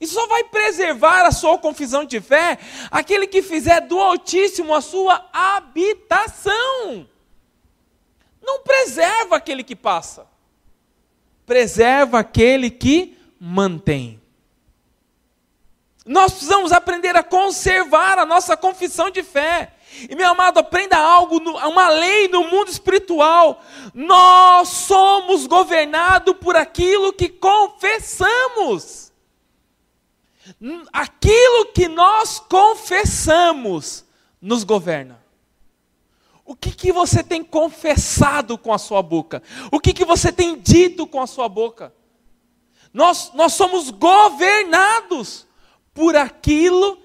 E 0.00 0.06
só 0.06 0.26
vai 0.26 0.44
preservar 0.44 1.26
a 1.26 1.30
sua 1.30 1.58
confissão 1.58 2.04
de 2.04 2.20
fé 2.20 2.58
aquele 2.90 3.26
que 3.26 3.42
fizer 3.42 3.80
do 3.82 3.98
Altíssimo 3.98 4.74
a 4.74 4.80
sua 4.80 5.28
habitação. 5.30 7.06
Não 8.40 8.60
preserva 8.60 9.36
aquele 9.36 9.62
que 9.62 9.76
passa, 9.76 10.26
preserva 11.44 12.20
aquele 12.20 12.70
que 12.70 13.18
mantém. 13.38 14.20
Nós 16.06 16.32
precisamos 16.32 16.72
aprender 16.72 17.14
a 17.14 17.22
conservar 17.22 18.18
a 18.18 18.24
nossa 18.24 18.56
confissão 18.56 19.10
de 19.10 19.22
fé. 19.22 19.74
E 20.08 20.14
meu 20.14 20.28
amado, 20.28 20.58
aprenda 20.58 20.96
algo, 20.96 21.38
uma 21.38 21.88
lei 21.88 22.28
no 22.28 22.44
mundo 22.44 22.68
espiritual. 22.68 23.62
Nós 23.92 24.68
somos 24.68 25.46
governados 25.46 26.36
por 26.36 26.56
aquilo 26.56 27.12
que 27.12 27.28
confessamos. 27.28 29.12
Aquilo 30.92 31.66
que 31.72 31.88
nós 31.88 32.38
confessamos 32.38 34.04
nos 34.40 34.64
governa. 34.64 35.20
O 36.44 36.56
que, 36.56 36.72
que 36.72 36.92
você 36.92 37.22
tem 37.22 37.44
confessado 37.44 38.58
com 38.58 38.72
a 38.72 38.78
sua 38.78 39.02
boca? 39.02 39.42
O 39.70 39.78
que, 39.78 39.92
que 39.92 40.04
você 40.04 40.32
tem 40.32 40.58
dito 40.58 41.06
com 41.06 41.20
a 41.20 41.26
sua 41.26 41.48
boca? 41.48 41.92
Nós, 42.92 43.30
nós 43.34 43.52
somos 43.52 43.90
governados 43.90 45.46
por 45.94 46.16
aquilo 46.16 46.98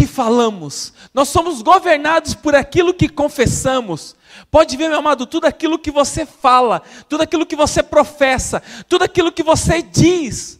que 0.00 0.06
falamos, 0.06 0.94
nós 1.12 1.28
somos 1.28 1.60
governados 1.60 2.32
por 2.32 2.54
aquilo 2.54 2.94
que 2.94 3.06
confessamos. 3.06 4.16
Pode 4.50 4.74
ver, 4.74 4.88
meu 4.88 4.98
amado, 4.98 5.26
tudo 5.26 5.44
aquilo 5.44 5.78
que 5.78 5.90
você 5.90 6.24
fala, 6.24 6.80
tudo 7.06 7.22
aquilo 7.22 7.44
que 7.44 7.54
você 7.54 7.82
professa, 7.82 8.62
tudo 8.88 9.04
aquilo 9.04 9.30
que 9.30 9.42
você 9.42 9.82
diz, 9.82 10.58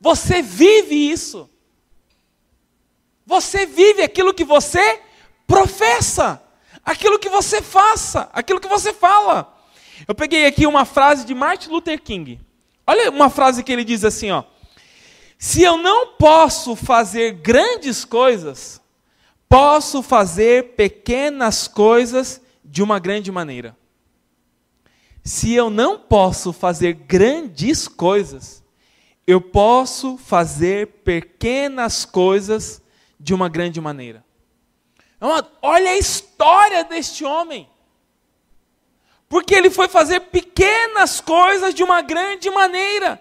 você 0.00 0.40
vive 0.40 0.94
isso. 0.94 1.50
Você 3.26 3.66
vive 3.66 4.02
aquilo 4.02 4.32
que 4.32 4.44
você 4.44 5.00
professa, 5.48 6.40
aquilo 6.84 7.18
que 7.18 7.28
você 7.28 7.60
faça, 7.60 8.30
aquilo 8.32 8.60
que 8.60 8.68
você 8.68 8.92
fala. 8.92 9.52
Eu 10.06 10.14
peguei 10.14 10.46
aqui 10.46 10.64
uma 10.64 10.84
frase 10.84 11.26
de 11.26 11.34
Martin 11.34 11.70
Luther 11.70 12.00
King. 12.00 12.40
Olha 12.86 13.10
uma 13.10 13.30
frase 13.30 13.64
que 13.64 13.72
ele 13.72 13.82
diz 13.82 14.04
assim, 14.04 14.30
ó: 14.30 14.44
Se 15.38 15.62
eu 15.62 15.76
não 15.76 16.14
posso 16.14 16.74
fazer 16.74 17.32
grandes 17.32 18.04
coisas, 18.04 18.80
posso 19.48 20.02
fazer 20.02 20.74
pequenas 20.74 21.68
coisas 21.68 22.40
de 22.64 22.82
uma 22.82 22.98
grande 22.98 23.30
maneira. 23.30 23.76
Se 25.22 25.52
eu 25.52 25.68
não 25.68 25.98
posso 25.98 26.52
fazer 26.52 26.92
grandes 26.92 27.88
coisas, 27.88 28.62
eu 29.26 29.40
posso 29.40 30.16
fazer 30.16 30.86
pequenas 31.04 32.04
coisas 32.04 32.80
de 33.18 33.34
uma 33.34 33.48
grande 33.48 33.80
maneira. 33.80 34.24
Olha 35.60 35.90
a 35.90 35.98
história 35.98 36.84
deste 36.84 37.24
homem. 37.24 37.68
Porque 39.28 39.54
ele 39.54 39.70
foi 39.70 39.88
fazer 39.88 40.20
pequenas 40.20 41.20
coisas 41.20 41.74
de 41.74 41.82
uma 41.82 42.00
grande 42.02 42.48
maneira. 42.48 43.20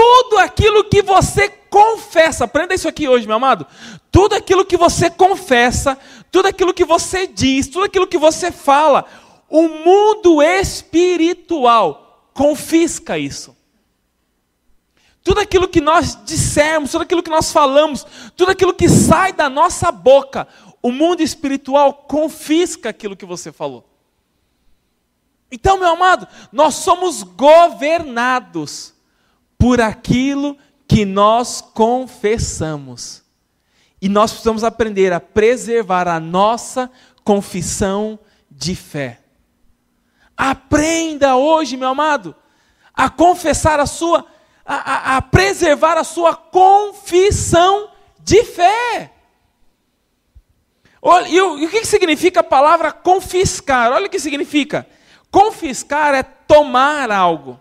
Tudo 0.00 0.38
aquilo 0.38 0.84
que 0.84 1.02
você 1.02 1.48
confessa, 1.48 2.44
aprenda 2.44 2.72
isso 2.72 2.86
aqui 2.86 3.08
hoje, 3.08 3.26
meu 3.26 3.34
amado. 3.34 3.66
Tudo 4.12 4.36
aquilo 4.36 4.64
que 4.64 4.76
você 4.76 5.10
confessa, 5.10 5.98
tudo 6.30 6.46
aquilo 6.46 6.72
que 6.72 6.84
você 6.84 7.26
diz, 7.26 7.66
tudo 7.66 7.86
aquilo 7.86 8.06
que 8.06 8.16
você 8.16 8.52
fala, 8.52 9.04
o 9.48 9.66
mundo 9.66 10.40
espiritual 10.40 12.30
confisca 12.32 13.18
isso. 13.18 13.56
Tudo 15.24 15.40
aquilo 15.40 15.66
que 15.66 15.80
nós 15.80 16.16
dissermos, 16.24 16.92
tudo 16.92 17.02
aquilo 17.02 17.22
que 17.22 17.28
nós 17.28 17.50
falamos, 17.50 18.06
tudo 18.36 18.52
aquilo 18.52 18.72
que 18.72 18.88
sai 18.88 19.32
da 19.32 19.50
nossa 19.50 19.90
boca, 19.90 20.46
o 20.80 20.92
mundo 20.92 21.24
espiritual 21.24 21.92
confisca 21.92 22.90
aquilo 22.90 23.16
que 23.16 23.26
você 23.26 23.50
falou. 23.50 23.84
Então, 25.50 25.76
meu 25.76 25.88
amado, 25.88 26.28
nós 26.52 26.76
somos 26.76 27.24
governados 27.24 28.96
por 29.58 29.80
aquilo 29.80 30.56
que 30.86 31.04
nós 31.04 31.60
confessamos. 31.60 33.24
E 34.00 34.08
nós 34.08 34.30
precisamos 34.30 34.62
aprender 34.62 35.12
a 35.12 35.18
preservar 35.18 36.06
a 36.06 36.20
nossa 36.20 36.88
confissão 37.24 38.18
de 38.48 38.76
fé. 38.76 39.20
Aprenda 40.36 41.36
hoje, 41.36 41.76
meu 41.76 41.88
amado, 41.88 42.34
a 42.94 43.10
confessar 43.10 43.80
a 43.80 43.86
sua, 43.86 44.24
a, 44.64 44.76
a, 44.76 45.16
a 45.16 45.22
preservar 45.22 45.98
a 45.98 46.04
sua 46.04 46.36
confissão 46.36 47.90
de 48.20 48.44
fé. 48.44 49.12
Olha, 51.02 51.28
e 51.28 51.40
o, 51.40 51.58
e 51.58 51.66
o 51.66 51.70
que 51.70 51.84
significa 51.84 52.40
a 52.40 52.44
palavra 52.44 52.92
confiscar? 52.92 53.90
Olha 53.90 54.06
o 54.06 54.10
que 54.10 54.20
significa. 54.20 54.86
Confiscar 55.30 56.14
é 56.14 56.22
tomar 56.22 57.10
algo 57.10 57.60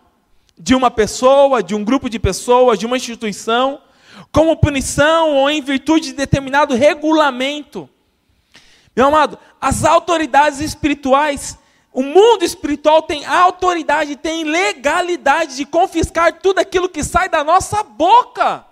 de 0.58 0.74
uma 0.74 0.90
pessoa, 0.90 1.62
de 1.62 1.76
um 1.76 1.84
grupo 1.84 2.10
de 2.10 2.20
pessoas, 2.20 2.80
de 2.80 2.86
uma 2.86 2.98
instituição, 2.98 3.82
como 4.32 4.58
punição 4.58 5.36
ou 5.36 5.50
em 5.50 5.62
virtude 5.62 6.08
de 6.08 6.14
determinado 6.14 6.74
regulamento. 6.74 7.90
Meu 8.96 9.08
amado, 9.08 9.38
as 9.62 9.84
autoridades 9.84 10.60
espirituais, 10.60 11.58
o 11.94 12.02
mundo 12.02 12.44
espiritual 12.44 13.02
tem 13.02 13.26
autoridade, 13.26 14.16
tem 14.16 14.44
legalidade 14.44 15.56
de 15.56 15.66
confiscar 15.66 16.40
tudo 16.40 16.60
aquilo 16.60 16.90
que 16.90 17.04
sai 17.04 17.30
da 17.30 17.44
nossa 17.44 17.84
boca. 17.84 18.66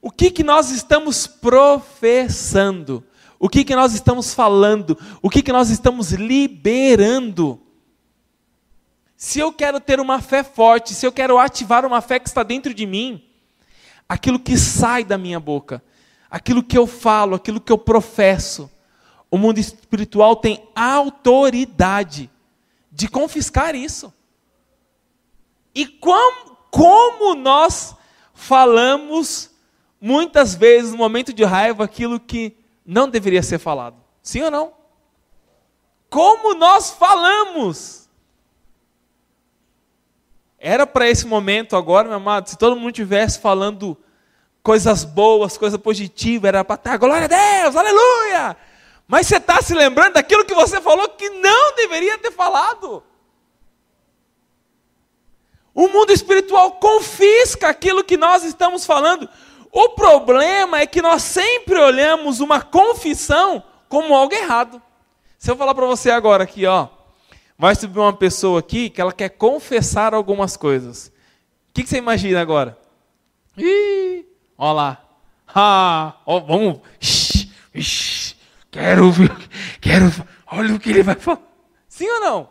O 0.00 0.10
que, 0.10 0.30
que 0.30 0.44
nós 0.44 0.70
estamos 0.70 1.26
professando? 1.26 3.04
O 3.38 3.48
que, 3.48 3.64
que 3.64 3.74
nós 3.74 3.94
estamos 3.94 4.34
falando? 4.34 4.98
O 5.22 5.30
que, 5.30 5.42
que 5.42 5.52
nós 5.52 5.70
estamos 5.70 6.12
liberando? 6.12 7.60
Se 9.18 9.40
eu 9.40 9.52
quero 9.52 9.80
ter 9.80 9.98
uma 9.98 10.22
fé 10.22 10.44
forte, 10.44 10.94
se 10.94 11.04
eu 11.04 11.10
quero 11.10 11.38
ativar 11.38 11.84
uma 11.84 12.00
fé 12.00 12.20
que 12.20 12.28
está 12.28 12.44
dentro 12.44 12.72
de 12.72 12.86
mim, 12.86 13.20
aquilo 14.08 14.38
que 14.38 14.56
sai 14.56 15.02
da 15.02 15.18
minha 15.18 15.40
boca, 15.40 15.82
aquilo 16.30 16.62
que 16.62 16.78
eu 16.78 16.86
falo, 16.86 17.34
aquilo 17.34 17.60
que 17.60 17.72
eu 17.72 17.76
professo, 17.76 18.70
o 19.28 19.36
mundo 19.36 19.58
espiritual 19.58 20.36
tem 20.36 20.70
autoridade 20.72 22.30
de 22.92 23.08
confiscar 23.08 23.74
isso. 23.74 24.14
E 25.74 25.84
como, 25.84 26.56
como 26.70 27.34
nós 27.34 27.96
falamos 28.32 29.50
muitas 30.00 30.54
vezes, 30.54 30.92
no 30.92 30.98
momento 30.98 31.32
de 31.32 31.42
raiva, 31.42 31.82
aquilo 31.82 32.20
que 32.20 32.56
não 32.86 33.08
deveria 33.08 33.42
ser 33.42 33.58
falado. 33.58 33.96
Sim 34.22 34.42
ou 34.42 34.50
não? 34.52 34.72
Como 36.08 36.54
nós 36.54 36.90
falamos? 36.92 38.07
Era 40.58 40.86
para 40.86 41.08
esse 41.08 41.26
momento 41.26 41.76
agora, 41.76 42.08
meu 42.08 42.16
amado, 42.16 42.48
se 42.48 42.58
todo 42.58 42.76
mundo 42.76 42.92
tivesse 42.92 43.38
falando 43.38 43.96
coisas 44.62 45.04
boas, 45.04 45.56
coisa 45.56 45.78
positiva, 45.78 46.48
era 46.48 46.64
para 46.64 46.74
estar, 46.74 46.96
glória 46.96 47.24
a 47.24 47.62
Deus, 47.62 47.76
aleluia! 47.76 48.56
Mas 49.06 49.26
você 49.26 49.36
está 49.36 49.62
se 49.62 49.72
lembrando 49.72 50.14
daquilo 50.14 50.44
que 50.44 50.54
você 50.54 50.80
falou 50.80 51.08
que 51.10 51.30
não 51.30 51.74
deveria 51.76 52.18
ter 52.18 52.32
falado. 52.32 53.02
O 55.74 55.88
mundo 55.88 56.12
espiritual 56.12 56.72
confisca 56.72 57.68
aquilo 57.68 58.02
que 58.02 58.16
nós 58.16 58.42
estamos 58.42 58.84
falando. 58.84 59.28
O 59.70 59.90
problema 59.90 60.80
é 60.80 60.86
que 60.86 61.00
nós 61.00 61.22
sempre 61.22 61.78
olhamos 61.78 62.40
uma 62.40 62.60
confissão 62.60 63.62
como 63.88 64.14
algo 64.14 64.34
errado. 64.34 64.82
Se 65.38 65.50
eu 65.50 65.56
falar 65.56 65.74
para 65.74 65.86
você 65.86 66.10
agora 66.10 66.42
aqui, 66.42 66.66
ó, 66.66 66.88
vai 67.58 67.74
subir 67.74 67.98
uma 67.98 68.12
pessoa 68.12 68.60
aqui 68.60 68.88
que 68.88 69.00
ela 69.00 69.12
quer 69.12 69.30
confessar 69.30 70.14
algumas 70.14 70.56
coisas. 70.56 71.08
O 71.68 71.74
que, 71.74 71.82
que 71.82 71.88
você 71.88 71.98
imagina 71.98 72.40
agora? 72.40 72.78
Ih, 73.56 74.24
ó 74.56 74.72
lá. 74.72 75.04
Ah, 75.52 76.14
ó, 76.24 76.38
vamos. 76.38 76.80
Shh, 77.00 77.48
shh, 77.74 78.36
quero 78.70 79.10
ver, 79.10 79.36
quero. 79.80 80.06
Olha 80.46 80.74
o 80.74 80.78
que 80.78 80.90
ele 80.90 81.02
vai 81.02 81.16
falar. 81.16 81.42
Sim 81.88 82.08
ou 82.08 82.20
não? 82.20 82.48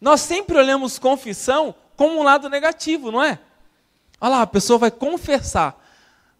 Nós 0.00 0.20
sempre 0.20 0.56
olhamos 0.56 0.98
confissão 0.98 1.74
como 1.96 2.20
um 2.20 2.22
lado 2.22 2.48
negativo, 2.48 3.10
não 3.10 3.22
é? 3.22 3.38
Olha 4.20 4.30
lá, 4.30 4.42
a 4.42 4.46
pessoa 4.46 4.78
vai 4.78 4.90
confessar. 4.90 5.78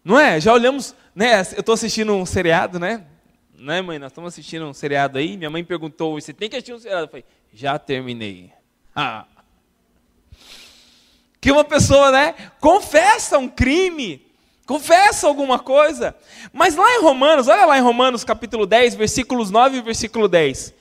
Não 0.03 0.19
é? 0.19 0.39
Já 0.39 0.53
olhamos, 0.53 0.95
né? 1.13 1.39
Eu 1.39 1.59
estou 1.59 1.73
assistindo 1.73 2.13
um 2.13 2.25
seriado, 2.25 2.79
né? 2.79 3.05
Né, 3.53 3.81
mãe? 3.81 3.99
Nós 3.99 4.11
estamos 4.11 4.33
assistindo 4.33 4.65
um 4.65 4.73
seriado 4.73 5.19
aí. 5.19 5.37
Minha 5.37 5.49
mãe 5.49 5.63
perguntou: 5.63 6.19
você 6.19 6.33
tem 6.33 6.49
que 6.49 6.55
assistir 6.55 6.73
um 6.73 6.79
seriado? 6.79 7.03
Eu 7.03 7.09
falei: 7.09 7.25
já 7.53 7.77
terminei. 7.77 8.51
Ah. 8.95 9.25
Que 11.39 11.51
uma 11.51 11.63
pessoa, 11.63 12.11
né? 12.11 12.35
Confessa 12.59 13.37
um 13.37 13.47
crime, 13.47 14.25
confessa 14.65 15.27
alguma 15.27 15.59
coisa. 15.59 16.15
Mas 16.53 16.75
lá 16.75 16.95
em 16.95 17.01
Romanos, 17.01 17.47
olha 17.47 17.65
lá 17.65 17.77
em 17.77 17.81
Romanos 17.81 18.23
capítulo 18.23 18.65
10, 18.65 18.95
versículos 18.95 19.49
9 19.49 19.77
e 19.77 19.81
versículo 19.81 20.27
10. 20.27 20.73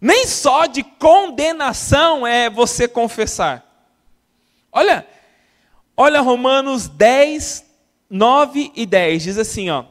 Nem 0.00 0.26
só 0.26 0.66
de 0.66 0.82
condenação 0.82 2.26
é 2.26 2.48
você 2.48 2.88
confessar. 2.88 3.66
Olha, 4.72 5.06
olha 5.96 6.20
Romanos 6.20 6.88
10, 6.88 7.66
9 8.08 8.72
e 8.74 8.86
10, 8.86 9.22
diz 9.22 9.38
assim, 9.38 9.68
ó. 9.68 9.84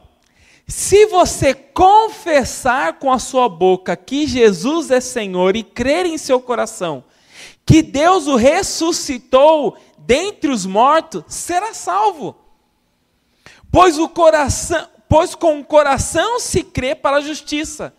Se 0.70 1.04
você 1.06 1.52
confessar 1.52 3.00
com 3.00 3.10
a 3.10 3.18
sua 3.18 3.48
boca 3.48 3.96
que 3.96 4.24
Jesus 4.24 4.92
é 4.92 5.00
Senhor 5.00 5.56
e 5.56 5.64
crer 5.64 6.06
em 6.06 6.16
seu 6.16 6.40
coração 6.40 7.02
que 7.66 7.82
Deus 7.82 8.28
o 8.28 8.36
ressuscitou 8.36 9.76
dentre 9.98 10.48
os 10.48 10.64
mortos, 10.64 11.24
será 11.26 11.74
salvo. 11.74 12.36
Pois 13.70 13.98
o 13.98 14.08
coração, 14.08 14.88
pois 15.08 15.34
com 15.34 15.58
o 15.58 15.64
coração 15.64 16.38
se 16.38 16.62
crê 16.62 16.94
para 16.94 17.16
a 17.16 17.20
justiça 17.20 17.92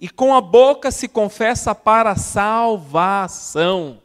e 0.00 0.08
com 0.08 0.34
a 0.34 0.40
boca 0.40 0.90
se 0.90 1.06
confessa 1.06 1.72
para 1.72 2.10
a 2.10 2.16
salvação. 2.16 4.02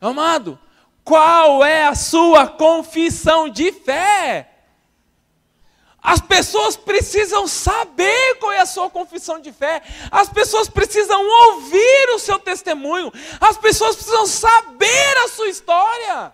Amado, 0.00 0.58
qual 1.04 1.64
é 1.64 1.86
a 1.86 1.94
sua 1.94 2.48
confissão 2.48 3.48
de 3.48 3.70
fé? 3.70 4.51
As 6.02 6.20
pessoas 6.20 6.76
precisam 6.76 7.46
saber 7.46 8.34
qual 8.40 8.50
é 8.52 8.58
a 8.58 8.66
sua 8.66 8.90
confissão 8.90 9.38
de 9.38 9.52
fé. 9.52 9.80
As 10.10 10.28
pessoas 10.28 10.68
precisam 10.68 11.24
ouvir 11.24 12.10
o 12.10 12.18
seu 12.18 12.40
testemunho. 12.40 13.12
As 13.40 13.56
pessoas 13.56 13.94
precisam 13.94 14.26
saber 14.26 15.16
a 15.18 15.28
sua 15.28 15.48
história. 15.48 16.32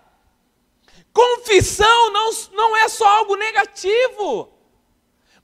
Confissão 1.13 2.11
não, 2.11 2.31
não 2.53 2.77
é 2.77 2.87
só 2.87 3.07
algo 3.07 3.35
negativo, 3.35 4.49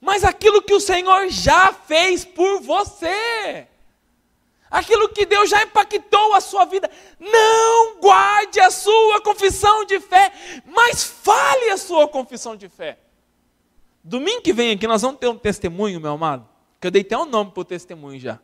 mas 0.01 0.23
aquilo 0.23 0.61
que 0.61 0.73
o 0.73 0.79
Senhor 0.79 1.27
já 1.29 1.73
fez 1.73 2.25
por 2.25 2.61
você 2.61 3.67
aquilo 4.69 5.07
que 5.09 5.25
Deus 5.25 5.49
já 5.49 5.63
impactou 5.63 6.33
a 6.33 6.41
sua 6.41 6.65
vida. 6.65 6.89
Não 7.19 7.99
guarde 7.99 8.59
a 8.59 8.69
sua 8.69 9.21
confissão 9.21 9.85
de 9.85 9.99
fé, 9.99 10.31
mas 10.65 11.03
fale 11.03 11.69
a 11.69 11.77
sua 11.77 12.07
confissão 12.07 12.55
de 12.55 12.67
fé. 12.67 12.97
Domingo 14.07 14.43
que 14.43 14.53
vem 14.53 14.71
aqui 14.71 14.85
nós 14.85 15.01
vamos 15.01 15.19
ter 15.19 15.27
um 15.27 15.35
testemunho, 15.35 15.99
meu 15.99 16.11
amado, 16.11 16.47
que 16.79 16.85
eu 16.85 16.91
dei 16.91 17.01
até 17.01 17.17
um 17.17 17.25
nome 17.25 17.49
para 17.49 17.61
o 17.61 17.65
testemunho 17.65 18.19
já. 18.19 18.39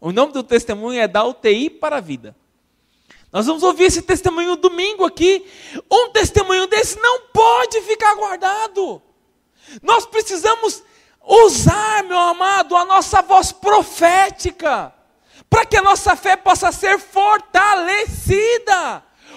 O 0.00 0.10
nome 0.10 0.32
do 0.32 0.42
testemunho 0.42 0.98
é 0.98 1.06
da 1.06 1.22
UTI 1.22 1.68
para 1.68 1.98
a 1.98 2.00
vida. 2.00 2.34
Nós 3.30 3.44
vamos 3.44 3.62
ouvir 3.62 3.84
esse 3.84 4.00
testemunho 4.00 4.56
domingo 4.56 5.04
aqui. 5.04 5.46
Um 5.90 6.08
testemunho 6.12 6.66
desse 6.66 6.98
não 6.98 7.26
pode 7.26 7.82
ficar 7.82 8.14
guardado. 8.14 9.02
Nós 9.82 10.06
precisamos 10.06 10.82
usar, 11.22 12.04
meu 12.04 12.18
amado, 12.18 12.74
a 12.74 12.86
nossa 12.86 13.20
voz 13.20 13.52
profética 13.52 14.94
para 15.50 15.66
que 15.66 15.76
a 15.76 15.82
nossa 15.82 16.16
fé 16.16 16.36
possa 16.36 16.72
ser 16.72 16.98
fortalecida. 16.98 18.32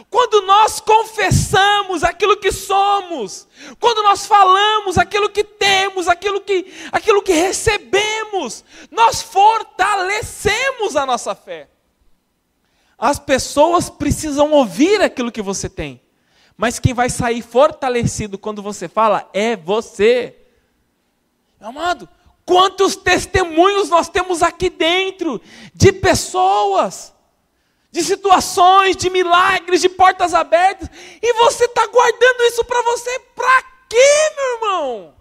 Quando 0.09 0.41
nós 0.43 0.79
confessamos 0.79 2.03
aquilo 2.03 2.37
que 2.37 2.51
somos, 2.51 3.45
quando 3.81 4.01
nós 4.03 4.25
falamos 4.25 4.97
aquilo 4.97 5.29
que 5.29 5.43
temos, 5.65 6.07
aquilo 6.07 6.41
que, 6.41 6.71
aquilo 6.91 7.21
que 7.21 7.33
recebemos, 7.33 8.63
nós 8.91 9.21
fortalecemos 9.21 10.95
a 10.95 11.05
nossa 11.05 11.33
fé. 11.33 11.69
As 12.97 13.19
pessoas 13.19 13.89
precisam 13.89 14.51
ouvir 14.51 15.01
aquilo 15.01 15.31
que 15.31 15.41
você 15.41 15.67
tem, 15.67 16.01
mas 16.55 16.79
quem 16.79 16.93
vai 16.93 17.09
sair 17.09 17.41
fortalecido 17.41 18.37
quando 18.37 18.61
você 18.61 18.87
fala 18.87 19.29
é 19.33 19.55
você. 19.55 20.35
Amado, 21.59 22.07
Quantos 22.45 22.95
testemunhos 22.95 23.89
nós 23.89 24.07
temos 24.07 24.43
aqui 24.43 24.69
dentro 24.69 25.41
de 25.73 25.91
pessoas, 25.91 27.11
de 27.91 28.03
situações, 28.03 28.95
de 28.95 29.09
milagres, 29.09 29.81
de 29.81 29.89
portas 29.89 30.35
abertas, 30.35 30.87
e 31.19 31.33
você 31.33 31.65
está 31.65 31.87
guardando 31.87 32.41
isso 32.43 32.63
para 32.63 32.83
você, 32.83 33.19
para 33.35 33.63
quê, 33.89 34.31
meu 34.35 34.53
irmão? 34.53 35.14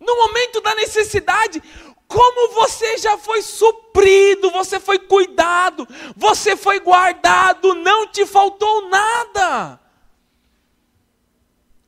No 0.00 0.16
momento 0.16 0.60
da 0.60 0.74
necessidade, 0.74 1.62
como 2.08 2.54
você 2.54 2.98
já 2.98 3.16
foi 3.18 3.42
suprido, 3.42 4.50
você 4.50 4.80
foi 4.80 4.98
cuidado, 4.98 5.86
você 6.16 6.56
foi 6.56 6.80
guardado, 6.80 7.74
não 7.74 8.06
te 8.08 8.26
faltou 8.26 8.88
nada. 8.88 9.78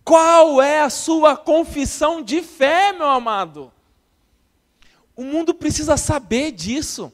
Qual 0.05 0.61
é 0.61 0.81
a 0.81 0.91
sua 0.91 1.37
confissão 1.37 2.23
de 2.23 2.43
fé, 2.43 2.93
meu 2.93 3.09
amado? 3.09 3.73
O 5.17 5.25
mundo 5.25 5.55
precisa 5.55 5.97
saber 5.97 6.53
disso. 6.53 7.13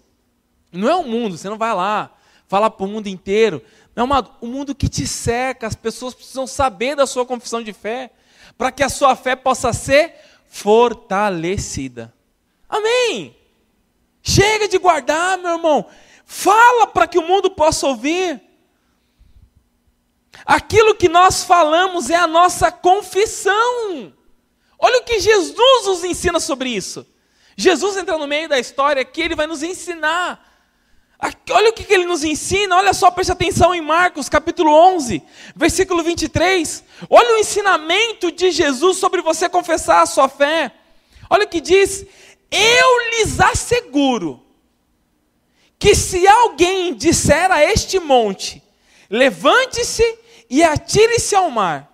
Não 0.73 0.89
é 0.89 0.95
o 0.95 1.05
mundo, 1.05 1.39
você 1.39 1.49
não 1.49 1.59
vai 1.59 1.75
lá 1.75 2.11
falar 2.47 2.71
para 2.71 2.85
o 2.85 2.89
mundo 2.89 3.07
inteiro. 3.07 3.63
Meu 3.95 4.05
amado, 4.05 4.31
o 4.41 4.47
mundo 4.47 4.75
que 4.75 4.89
te 4.89 5.07
cerca, 5.07 5.67
as 5.67 5.75
pessoas 5.75 6.15
precisam 6.15 6.47
saber 6.47 6.95
da 6.95 7.07
sua 7.07 7.27
confissão 7.27 7.63
de 7.63 7.73
fé, 7.73 8.11
para 8.57 8.73
que 8.73 8.83
a 8.83 8.89
sua 8.89 9.15
fé 9.17 9.37
possa 9.37 9.73
ser 9.73 10.15
fortalecida. 10.49 12.15
Amém? 12.69 13.37
Chega 14.23 14.69
de 14.69 14.79
guardar, 14.79 15.39
meu 15.39 15.53
irmão. 15.53 15.87
Fala 16.25 16.87
para 16.87 17.07
que 17.07 17.19
o 17.19 17.27
mundo 17.27 17.51
possa 17.51 17.87
ouvir. 17.87 18.41
Aquilo 20.45 20.95
que 20.95 21.09
nós 21.09 21.45
falamos 21.45 22.11
é 22.11 22.17
a 22.17 22.27
nossa 22.27 22.71
confissão. 22.71 24.13
Olha 24.79 25.01
o 25.01 25.05
que 25.05 25.21
Jesus 25.21 25.87
nos 25.87 26.05
ensina 26.05 26.39
sobre 26.39 26.71
isso. 26.71 27.07
Jesus 27.57 27.97
entra 27.97 28.17
no 28.17 28.27
meio 28.27 28.49
da 28.49 28.59
história 28.59 29.03
aqui, 29.03 29.23
ele 29.23 29.35
vai 29.35 29.47
nos 29.47 29.63
ensinar. 29.63 30.48
Olha 31.51 31.71
o 31.71 31.73
que 31.73 31.93
ele 31.93 32.05
nos 32.05 32.23
ensina, 32.23 32.77
olha 32.77 32.93
só, 32.93 33.11
preste 33.11 33.33
atenção 33.33 33.75
em 33.75 33.81
Marcos 33.81 34.29
capítulo 34.29 34.71
11, 34.71 35.21
versículo 35.57 36.03
23. 36.05 36.85
Olha 37.11 37.35
o 37.35 37.39
ensinamento 37.39 38.31
de 38.31 38.53
Jesus 38.53 38.99
sobre 38.99 39.21
você 39.21 39.49
confessar 39.49 40.03
a 40.03 40.07
sua 40.07 40.29
fé. 40.29 40.71
Olha 41.29 41.45
o 41.45 41.49
que 41.49 41.61
diz: 41.61 42.07
Eu 42.51 43.11
lhes 43.11 43.41
asseguro 43.41 44.41
que 45.77 45.95
se 45.95 46.27
alguém 46.29 46.95
disser 46.95 47.51
a 47.51 47.65
este 47.65 47.99
monte, 47.99 48.63
levante-se 49.11 50.05
e 50.49 50.63
atire-se 50.63 51.35
ao 51.35 51.51
mar, 51.51 51.91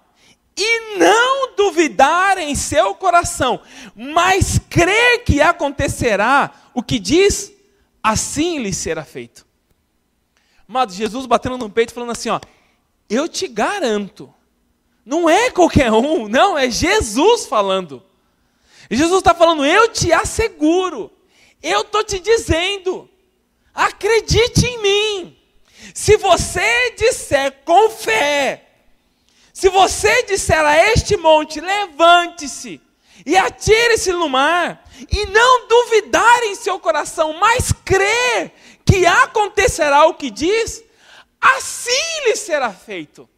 e 0.54 0.98
não 0.98 1.54
duvidar 1.56 2.37
em 2.37 2.54
seu 2.54 2.94
coração, 2.94 3.60
mas 3.94 4.60
crer 4.68 5.24
que 5.24 5.40
acontecerá 5.40 6.52
o 6.74 6.82
que 6.82 6.98
diz, 6.98 7.53
assim 8.04 8.58
lhe 8.58 8.74
será 8.74 9.02
feito. 9.02 9.46
Amado, 10.68 10.92
Jesus 10.92 11.24
batendo 11.24 11.56
no 11.56 11.70
peito 11.70 11.94
falando 11.94 12.12
assim, 12.12 12.28
ó, 12.28 12.38
eu 13.08 13.26
te 13.26 13.48
garanto, 13.48 14.32
Não 15.04 15.28
é 15.28 15.50
qualquer 15.50 15.92
um, 15.92 16.28
não, 16.28 16.56
é 16.56 16.70
Jesus 16.70 17.46
falando. 17.46 18.02
Jesus 18.90 19.18
está 19.18 19.34
falando, 19.34 19.64
eu 19.64 19.88
te 19.88 20.12
asseguro, 20.12 21.10
eu 21.62 21.82
estou 21.82 22.02
te 22.02 22.18
dizendo, 22.18 23.08
acredite 23.74 24.66
em 24.66 24.82
mim. 24.82 25.38
Se 25.94 26.16
você 26.16 26.94
disser 26.96 27.62
com 27.64 27.90
fé, 27.90 28.66
se 29.52 29.68
você 29.68 30.22
disser 30.24 30.64
a 30.64 30.76
este 30.90 31.16
monte, 31.16 31.60
levante-se 31.60 32.80
e 33.26 33.36
atire-se 33.36 34.12
no 34.12 34.28
mar, 34.28 34.84
e 35.11 35.26
não 35.26 35.68
duvidar 35.68 36.42
em 36.44 36.54
seu 36.54 36.78
coração, 36.78 37.35
mas 37.35 37.72
crer 37.85 38.52
que 38.85 39.07
acontecerá 39.07 40.07
o 40.07 40.14
que 40.14 40.30
diz, 40.30 40.83
assim 41.40 42.24
lhe 42.26 42.37
será 42.37 42.70
feito. 42.70 43.28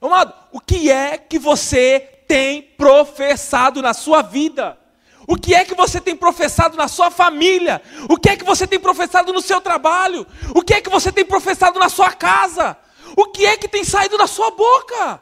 Amado, 0.00 0.32
o 0.52 0.60
que 0.60 0.90
é 0.90 1.18
que 1.18 1.38
você 1.38 2.00
tem 2.26 2.62
professado 2.62 3.82
na 3.82 3.92
sua 3.92 4.22
vida? 4.22 4.78
O 5.26 5.36
que 5.36 5.54
é 5.54 5.64
que 5.64 5.74
você 5.74 6.00
tem 6.00 6.16
professado 6.16 6.76
na 6.76 6.88
sua 6.88 7.10
família? 7.10 7.82
O 8.08 8.16
que 8.16 8.30
é 8.30 8.36
que 8.36 8.44
você 8.44 8.66
tem 8.66 8.80
professado 8.80 9.32
no 9.32 9.40
seu 9.40 9.60
trabalho? 9.60 10.26
O 10.54 10.62
que 10.62 10.74
é 10.74 10.80
que 10.80 10.90
você 10.90 11.12
tem 11.12 11.24
professado 11.24 11.78
na 11.78 11.88
sua 11.88 12.12
casa? 12.12 12.76
O 13.16 13.26
que 13.26 13.44
é 13.44 13.56
que 13.56 13.68
tem 13.68 13.84
saído 13.84 14.16
da 14.16 14.26
sua 14.26 14.50
boca? 14.50 15.20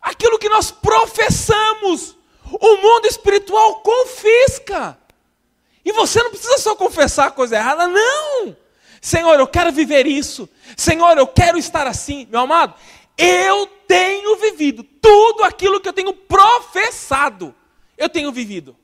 Aquilo 0.00 0.38
que 0.38 0.48
nós 0.48 0.70
professamos, 0.70 2.15
o 2.52 2.76
mundo 2.76 3.06
espiritual 3.06 3.76
confisca. 3.76 4.98
E 5.84 5.92
você 5.92 6.22
não 6.22 6.30
precisa 6.30 6.58
só 6.58 6.74
confessar 6.74 7.26
a 7.26 7.30
coisa 7.30 7.56
errada, 7.56 7.86
não. 7.86 8.56
Senhor, 9.00 9.38
eu 9.38 9.46
quero 9.46 9.70
viver 9.70 10.06
isso. 10.06 10.48
Senhor, 10.76 11.16
eu 11.16 11.26
quero 11.26 11.56
estar 11.58 11.86
assim. 11.86 12.26
Meu 12.30 12.40
amado, 12.40 12.74
eu 13.16 13.66
tenho 13.86 14.36
vivido 14.36 14.82
tudo 14.82 15.44
aquilo 15.44 15.80
que 15.80 15.88
eu 15.88 15.92
tenho 15.92 16.12
professado. 16.12 17.54
Eu 17.96 18.08
tenho 18.08 18.32
vivido. 18.32 18.76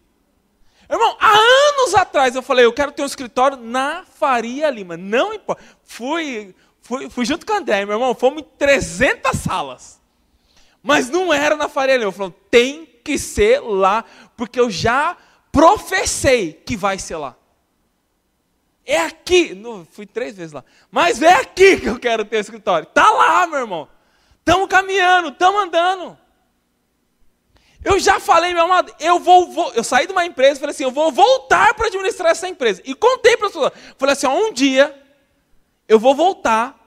Irmão, 0.89 1.17
há 1.19 1.33
anos 1.33 1.95
atrás 1.95 2.37
eu 2.37 2.43
falei, 2.43 2.65
eu 2.65 2.73
quero 2.73 2.93
ter 2.93 3.03
um 3.03 3.07
escritório 3.07 3.57
na 3.57 4.05
Faria 4.05 4.71
Lima. 4.71 4.97
Não 4.97 5.35
importa. 5.35 5.63
Fui, 5.85 6.55
fui, 6.81 7.11
fui 7.11 7.25
junto 7.25 7.47
com 7.47 7.53
o 7.53 7.57
André, 7.57 7.85
meu 7.85 7.95
irmão, 7.95 8.15
fomos 8.15 8.43
em 8.43 8.47
300 8.59 9.39
salas. 9.39 10.01
Mas 10.83 11.09
não 11.09 11.33
era 11.33 11.57
na 11.57 11.69
Faria 11.69 11.97
Lima. 11.97 12.09
Eu 12.09 12.13
falei, 12.13 12.35
tem 12.51 12.92
que 13.03 13.19
ser 13.19 13.61
lá, 13.61 14.05
porque 14.37 14.59
eu 14.59 14.71
já 14.71 15.17
professei 15.51 16.53
que 16.53 16.77
vai 16.77 16.99
ser 16.99 17.17
lá. 17.17 17.37
É 18.85 19.01
aqui, 19.01 19.55
não, 19.55 19.87
fui 19.91 20.07
três 20.07 20.37
vezes 20.37 20.53
lá, 20.53 20.65
mas 20.91 21.23
é 21.23 21.35
aqui 21.35 21.79
que 21.79 21.89
eu 21.89 21.99
quero 21.99 22.25
ter 22.25 22.39
o 22.39 22.41
escritório. 22.41 22.89
Está 22.89 23.11
lá, 23.11 23.47
meu 23.47 23.61
irmão. 23.61 23.89
Estamos 24.39 24.67
caminhando, 24.69 25.29
estamos 25.29 25.63
andando. 25.63 26.19
Eu 27.85 27.99
já 27.99 28.21
falei, 28.21 28.55
meu 28.55 28.65
amado, 28.65 28.95
eu 29.01 29.19
vou, 29.19 29.51
vou 29.51 29.73
eu 29.75 29.83
saí 29.83 30.07
de 30.07 30.13
uma 30.13 30.25
empresa, 30.25 30.61
falei 30.61 30.73
assim, 30.73 30.85
eu 30.85 30.91
vou 30.91 31.11
voltar 31.11 31.75
para 31.75 31.87
administrar 31.87 32.31
essa 32.31 32.49
empresa. 32.49 32.81
E 32.85 32.95
contei 32.95 33.37
para 33.37 33.47
as 33.49 33.53
pessoas, 33.53 33.73
falei 33.99 34.13
assim, 34.13 34.27
ó, 34.27 34.35
um 34.35 34.53
dia 34.53 34.95
eu 35.89 35.99
vou 35.99 36.15
voltar 36.15 36.79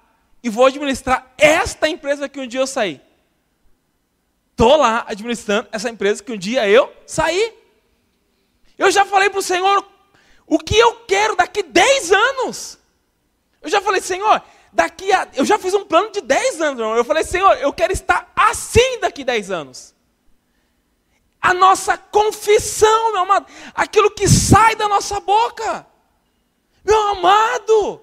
e 0.41 0.49
vou 0.49 0.65
administrar 0.65 1.33
esta 1.37 1.89
empresa 1.89 2.29
que 2.29 2.39
um 2.39 2.47
dia 2.47 2.61
eu 2.61 2.67
saí. 2.67 3.01
Estou 4.55 4.77
lá 4.77 5.03
administrando 5.05 5.67
essa 5.69 5.89
empresa 5.89 6.23
que 6.23 6.31
um 6.31 6.37
dia 6.37 6.67
eu 6.67 6.91
saí. 7.05 7.53
Eu 8.77 8.89
já 8.89 9.05
falei 9.05 9.29
para 9.29 9.39
o 9.39 9.43
Senhor 9.43 9.85
o 10.47 10.57
que 10.57 10.77
eu 10.77 10.95
quero 11.01 11.35
daqui 11.35 11.61
10 11.61 12.11
anos. 12.13 12.79
Eu 13.61 13.69
já 13.69 13.81
falei, 13.81 13.99
Senhor, 13.99 14.41
daqui 14.71 15.11
a. 15.11 15.27
Eu 15.35 15.43
já 15.43 15.59
fiz 15.59 15.73
um 15.73 15.83
plano 15.83 16.09
de 16.11 16.21
10 16.21 16.61
anos, 16.61 16.79
irmão. 16.79 16.95
Eu 16.95 17.03
falei, 17.03 17.25
Senhor, 17.25 17.51
eu 17.57 17.73
quero 17.73 17.91
estar 17.91 18.31
assim 18.33 18.99
daqui 19.01 19.25
10 19.25 19.51
anos 19.51 19.95
a 21.45 21.53
nossa 21.53 21.95
confissão, 21.95 23.11
meu 23.11 23.21
amado, 23.21 23.45
aquilo 23.75 24.09
que 24.09 24.27
sai 24.27 24.75
da 24.75 24.87
nossa 24.87 25.19
boca. 25.19 25.85
Meu 26.83 26.99
amado, 27.09 28.01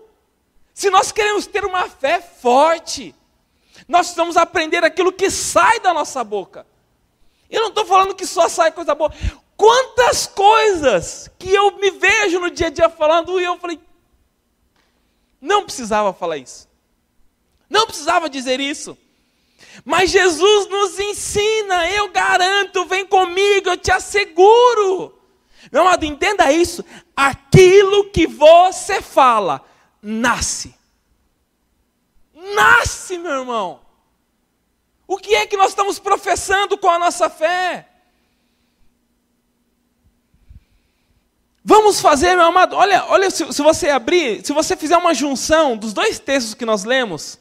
se 0.73 0.89
nós 0.91 1.11
queremos 1.11 1.45
ter 1.45 1.65
uma 1.65 1.89
fé 1.89 2.21
forte, 2.21 3.13
nós 3.89 4.07
precisamos 4.07 4.37
aprender 4.37 4.85
aquilo 4.85 5.13
que 5.13 5.31
sai 5.31 5.81
da 5.81 5.93
nossa 5.93 6.23
boca. 6.23 6.67
Eu 7.51 7.61
não 7.63 7.69
estou 7.69 7.85
falando 7.85 8.15
que 8.15 8.27
só 8.27 8.49
sai 8.49 8.73
coisa 8.73 8.95
boa. 8.95 9.13
Quantas 9.57 10.27
coisas 10.27 11.31
que 11.39 11.51
eu 11.51 11.77
me 11.79 11.91
vejo 11.91 12.41
no 12.41 12.51
dia 12.51 12.69
a 12.69 12.71
dia 12.71 12.89
falando 12.89 13.39
e 13.41 13.45
eu 13.45 13.59
falei, 13.59 13.79
não 15.41 15.65
precisava 15.65 16.13
falar 16.13 16.39
isso. 16.39 16.69
Não 17.69 17.87
precisava 17.87 18.31
dizer 18.31 18.61
isso. 18.61 18.97
Mas 19.85 20.11
Jesus 20.11 20.69
nos 20.69 20.99
ensina, 20.99 21.91
eu 21.91 22.11
garanto, 22.11 22.85
vem 22.87 23.07
comigo, 23.07 23.71
eu 23.71 23.77
te 23.77 23.91
asseguro. 23.91 25.19
Meu 25.71 25.83
amado, 25.83 26.05
entenda 26.05 26.53
isso. 26.53 26.85
Aquilo 27.17 28.11
que 28.11 28.27
você 28.27 29.01
fala, 29.01 29.65
nasce. 30.01 30.75
Nasce, 32.55 33.19
meu 33.19 33.31
irmão. 33.31 33.81
O 35.07 35.17
que 35.17 35.35
é 35.35 35.47
que 35.47 35.57
nós 35.57 35.69
estamos 35.69 35.99
professando 35.99 36.77
com 36.77 36.89
a 36.89 36.99
nossa 36.99 37.31
fé? 37.31 37.89
Vamos 41.65 42.01
fazer, 42.01 42.35
meu 42.35 42.47
amado, 42.47 42.75
olha, 42.75 43.05
olha 43.09 43.31
se, 43.31 43.53
se 43.53 43.63
você 43.63 43.89
abrir, 43.89 44.45
se 44.45 44.53
você 44.53 44.77
fizer 44.77 44.97
uma 44.97 45.15
junção 45.15 45.77
dos 45.77 45.93
dois 45.93 46.19
textos 46.19 46.55
que 46.55 46.65
nós 46.65 46.83
lemos, 46.83 47.39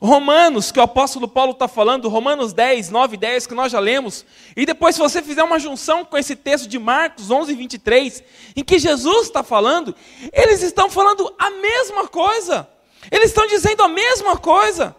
Romanos, 0.00 0.72
que 0.72 0.80
o 0.80 0.82
apóstolo 0.82 1.28
Paulo 1.28 1.52
está 1.52 1.68
falando, 1.68 2.08
Romanos 2.08 2.54
10, 2.54 2.88
9 2.88 3.14
e 3.14 3.18
10, 3.18 3.46
que 3.46 3.54
nós 3.54 3.70
já 3.70 3.78
lemos, 3.78 4.24
e 4.56 4.64
depois, 4.64 4.94
se 4.94 5.00
você 5.00 5.20
fizer 5.20 5.42
uma 5.42 5.58
junção 5.58 6.04
com 6.04 6.16
esse 6.16 6.34
texto 6.34 6.66
de 6.66 6.78
Marcos 6.78 7.30
11, 7.30 7.54
23, 7.54 8.24
em 8.56 8.64
que 8.64 8.78
Jesus 8.78 9.26
está 9.26 9.42
falando, 9.42 9.94
eles 10.32 10.62
estão 10.62 10.88
falando 10.88 11.34
a 11.38 11.50
mesma 11.50 12.08
coisa, 12.08 12.68
eles 13.10 13.30
estão 13.30 13.46
dizendo 13.46 13.82
a 13.82 13.88
mesma 13.88 14.36
coisa. 14.36 14.94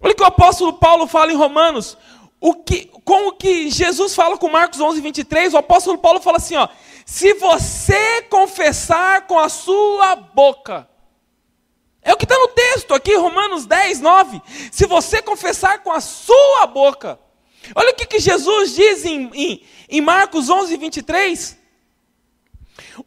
Olha 0.00 0.12
o 0.12 0.16
que 0.16 0.22
o 0.22 0.26
apóstolo 0.26 0.72
Paulo 0.74 1.06
fala 1.06 1.32
em 1.32 1.36
Romanos, 1.36 1.96
o 2.40 2.54
que, 2.54 2.86
com 3.04 3.28
o 3.28 3.32
que 3.32 3.70
Jesus 3.70 4.14
fala 4.14 4.36
com 4.36 4.48
Marcos 4.48 4.80
11, 4.80 5.00
23, 5.00 5.54
o 5.54 5.58
apóstolo 5.58 5.98
Paulo 5.98 6.20
fala 6.20 6.38
assim: 6.38 6.56
ó, 6.56 6.68
se 7.06 7.34
você 7.34 8.22
confessar 8.22 9.26
com 9.26 9.38
a 9.38 9.48
sua 9.48 10.16
boca, 10.16 10.88
é 12.02 12.12
o 12.12 12.16
que 12.16 12.24
está 12.24 12.36
no 12.36 12.48
texto 12.48 12.94
aqui, 12.94 13.14
Romanos 13.14 13.64
10, 13.64 14.00
9. 14.00 14.42
Se 14.72 14.86
você 14.86 15.22
confessar 15.22 15.82
com 15.82 15.92
a 15.92 16.00
sua 16.00 16.66
boca. 16.66 17.18
Olha 17.76 17.90
o 17.90 17.94
que, 17.94 18.06
que 18.06 18.18
Jesus 18.18 18.74
diz 18.74 19.04
em, 19.04 19.30
em, 19.32 19.64
em 19.88 20.00
Marcos 20.00 20.50
11, 20.50 20.76
23. 20.76 21.56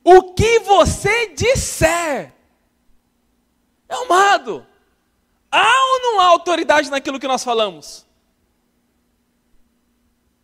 O 0.01 0.33
que 0.33 0.59
você 0.59 1.33
disser. 1.35 2.33
É 3.87 3.95
amado. 3.95 4.65
Há 5.51 5.93
ou 5.93 5.99
não 6.01 6.19
há 6.19 6.25
autoridade 6.25 6.89
naquilo 6.89 7.19
que 7.19 7.27
nós 7.27 7.43
falamos? 7.43 8.05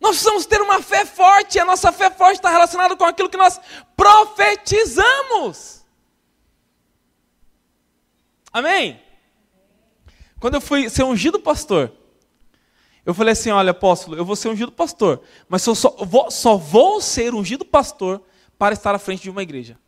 Nós 0.00 0.16
precisamos 0.16 0.46
ter 0.46 0.60
uma 0.60 0.82
fé 0.82 1.06
forte, 1.06 1.58
a 1.60 1.64
nossa 1.64 1.92
fé 1.92 2.10
forte 2.10 2.36
está 2.36 2.50
relacionada 2.50 2.96
com 2.96 3.04
aquilo 3.04 3.30
que 3.30 3.36
nós 3.36 3.60
profetizamos. 3.96 5.84
Amém? 8.52 9.00
Quando 10.40 10.54
eu 10.54 10.60
fui 10.60 10.90
ser 10.90 11.04
ungido 11.04 11.38
pastor, 11.38 11.92
eu 13.06 13.14
falei 13.14 13.32
assim: 13.32 13.50
olha, 13.50 13.70
apóstolo, 13.70 14.16
eu 14.16 14.24
vou 14.24 14.34
ser 14.34 14.48
ungido 14.48 14.72
pastor, 14.72 15.22
mas 15.48 15.64
eu 15.66 15.74
só 15.74 15.90
vou, 16.04 16.30
só 16.30 16.56
vou 16.56 17.00
ser 17.00 17.32
ungido 17.32 17.64
pastor 17.64 18.20
para 18.58 18.74
estar 18.74 18.94
à 18.94 18.98
frente 18.98 19.22
de 19.22 19.30
uma 19.30 19.42
igreja. 19.42 19.78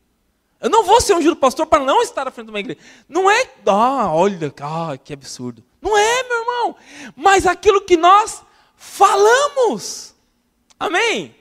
Eu 0.65 0.71
não 0.71 0.83
vou 0.83 0.99
ser 0.99 1.15
ungido 1.15 1.37
pastor 1.37 1.67
para 1.67 1.85
não 1.85 2.01
estar 2.01 2.27
à 2.27 2.31
frente 2.31 2.47
de 2.47 2.51
uma 2.53 2.59
igreja. 2.59 2.81
Não 3.07 3.31
é, 3.31 3.51
ah, 3.67 4.11
olha, 4.11 4.51
ah, 4.63 4.97
que 4.97 5.13
absurdo. 5.13 5.63
Não 5.79 5.95
é, 5.95 6.23
meu 6.23 6.41
irmão. 6.41 6.77
Mas 7.15 7.47
aquilo 7.47 7.83
que 7.83 7.99
nós 7.99 8.43
falamos. 8.75 10.15
Amém? 10.81 11.37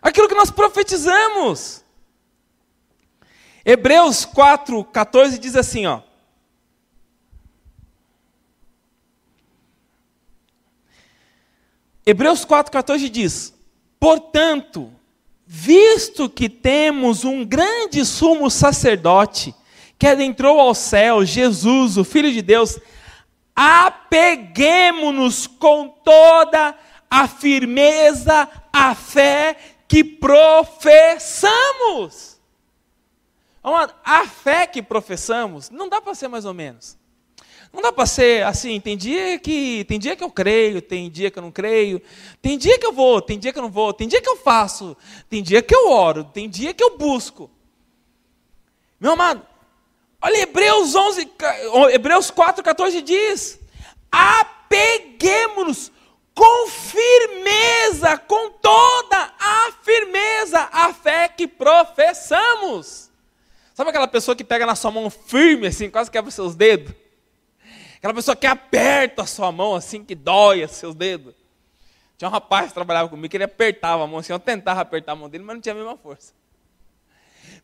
Aquilo 0.00 0.28
que 0.28 0.34
nós 0.36 0.48
profetizamos. 0.48 1.84
Hebreus 3.64 4.24
4, 4.24 4.84
14 4.84 5.40
diz 5.40 5.56
assim, 5.56 5.84
ó. 5.86 6.02
Hebreus 12.06 12.46
4,14 12.46 13.08
diz: 13.08 13.52
Portanto, 13.98 14.92
visto 15.46 16.28
que 16.28 16.48
temos 16.48 17.24
um 17.24 17.44
grande 17.44 18.04
sumo 18.04 18.50
sacerdote 18.50 19.54
que 19.98 20.06
adentrou 20.08 20.60
ao 20.60 20.74
céu, 20.74 21.24
Jesus, 21.24 21.96
o 21.96 22.04
Filho 22.04 22.32
de 22.32 22.42
Deus, 22.42 22.78
apeguemos-nos 23.54 25.46
com 25.46 25.88
toda 25.88 26.76
a 27.08 27.28
firmeza 27.28 28.48
a 28.72 28.94
fé 28.94 29.56
que 29.88 30.02
professamos. 30.04 31.54
A 34.04 34.26
fé 34.26 34.66
que 34.66 34.82
professamos 34.82 35.70
não 35.70 35.88
dá 35.88 36.00
para 36.00 36.14
ser 36.14 36.28
mais 36.28 36.44
ou 36.44 36.52
menos. 36.52 36.98
Não 37.76 37.82
dá 37.82 37.92
para 37.92 38.06
ser 38.06 38.42
assim, 38.46 38.80
tem 38.80 38.96
dia 38.96 39.38
que 39.38 39.84
tem 39.84 39.98
dia 39.98 40.16
que 40.16 40.24
eu 40.24 40.30
creio, 40.30 40.80
tem 40.80 41.10
dia 41.10 41.30
que 41.30 41.38
eu 41.38 41.42
não 41.42 41.52
creio, 41.52 42.00
tem 42.40 42.56
dia 42.56 42.78
que 42.78 42.86
eu 42.86 42.92
vou, 42.92 43.20
tem 43.20 43.38
dia 43.38 43.52
que 43.52 43.58
eu 43.58 43.62
não 43.62 43.70
vou, 43.70 43.92
tem 43.92 44.08
dia 44.08 44.22
que 44.22 44.28
eu 44.30 44.38
faço, 44.38 44.96
tem 45.28 45.42
dia 45.42 45.60
que 45.60 45.76
eu 45.76 45.90
oro, 45.90 46.24
tem 46.24 46.48
dia 46.48 46.72
que 46.72 46.82
eu 46.82 46.96
busco. 46.96 47.50
Meu 48.98 49.12
amado, 49.12 49.46
olha 50.22 50.38
Hebreus 50.38 50.94
11, 50.94 51.30
Hebreus 51.92 52.30
4:14 52.30 53.02
diz: 53.02 53.60
"Apeguemos-nos 54.10 55.92
com 56.34 56.68
firmeza, 56.70 58.16
com 58.16 58.52
toda 58.52 59.34
a 59.38 59.70
firmeza, 59.82 60.66
a 60.72 60.94
fé 60.94 61.28
que 61.28 61.46
professamos." 61.46 63.10
Sabe 63.74 63.90
aquela 63.90 64.08
pessoa 64.08 64.34
que 64.34 64.42
pega 64.42 64.64
na 64.64 64.74
sua 64.74 64.90
mão 64.90 65.10
firme 65.10 65.66
assim, 65.66 65.90
quase 65.90 66.10
quebra 66.10 66.30
os 66.30 66.34
seus 66.34 66.54
dedos? 66.54 66.94
Aquela 68.06 68.14
pessoa 68.14 68.36
que 68.36 68.46
aperta 68.46 69.22
a 69.22 69.26
sua 69.26 69.50
mão 69.50 69.74
assim, 69.74 70.04
que 70.04 70.14
dói 70.14 70.64
seus 70.68 70.94
dedos. 70.94 71.34
Tinha 72.16 72.28
um 72.28 72.30
rapaz 72.30 72.68
que 72.68 72.74
trabalhava 72.74 73.08
comigo 73.08 73.28
que 73.28 73.36
ele 73.36 73.42
apertava 73.42 74.04
a 74.04 74.06
mão 74.06 74.20
assim, 74.20 74.32
eu 74.32 74.38
tentava 74.38 74.80
apertar 74.80 75.10
a 75.10 75.16
mão 75.16 75.28
dele, 75.28 75.42
mas 75.42 75.56
não 75.56 75.60
tinha 75.60 75.72
a 75.72 75.76
mesma 75.76 75.96
força. 75.96 76.32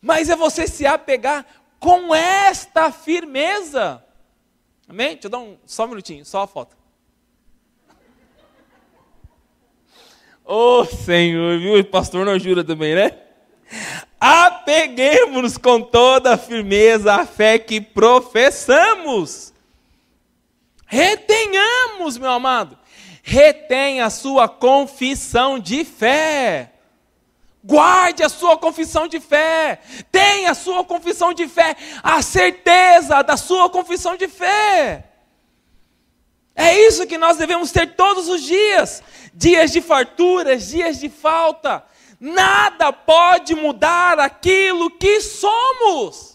Mas 0.01 0.29
é 0.29 0.35
você 0.35 0.67
se 0.67 0.85
apegar 0.85 1.47
com 1.79 2.13
esta 2.13 2.91
firmeza. 2.91 4.05
Amém? 4.89 5.11
Deixa 5.13 5.29
eu 5.29 5.31
dar 5.31 5.39
um, 5.39 5.57
só 5.65 5.85
um 5.85 5.91
minutinho, 5.91 6.25
só 6.25 6.43
a 6.43 6.47
foto. 6.49 6.77
Ô 10.45 10.81
oh, 10.81 10.85
Senhor, 10.85 11.57
viu? 11.61 11.79
O 11.79 11.85
pastor 11.85 12.27
não 12.27 12.37
jura 12.37 12.65
também, 12.65 12.97
né? 12.97 13.17
Apeguemos-nos 14.19 15.57
com 15.57 15.81
toda 15.81 16.35
a 16.35 16.37
firmeza 16.37 17.15
a 17.15 17.25
fé 17.25 17.61
que 17.61 17.81
professamos 17.81 19.52
Retenhamos, 20.93 22.19
meu 22.19 22.31
amado. 22.31 22.79
Retenha 23.23 24.05
a 24.05 24.11
sua 24.11 24.47
confissão 24.47 25.59
de 25.59 25.87
fé. 25.87 26.71
Guarde 27.65 28.23
a 28.23 28.29
sua 28.29 28.59
confissão 28.59 29.09
de 29.09 29.19
fé. 29.19 29.81
Tenha 30.13 30.51
a 30.51 30.55
sua 30.55 30.85
confissão 30.85 31.33
de 31.33 31.49
fé. 31.49 31.75
A 32.03 32.21
certeza 32.21 33.23
da 33.23 33.39
sua 33.39 33.71
confissão 33.71 34.19
de 34.19 34.29
fé. 34.29 35.09
É 36.55 36.79
isso 36.87 37.07
que 37.07 37.17
nós 37.17 37.39
devemos 37.39 37.73
ter 37.73 37.95
todos 37.95 38.29
os 38.29 38.43
dias. 38.43 39.03
Dias 39.33 39.73
de 39.73 39.81
farturas, 39.81 40.69
dias 40.69 41.01
de 41.01 41.09
falta. 41.09 41.83
Nada 42.21 42.93
pode 42.93 43.55
mudar 43.55 44.21
aquilo 44.21 44.91
que 44.91 45.23
somos. 45.23 46.32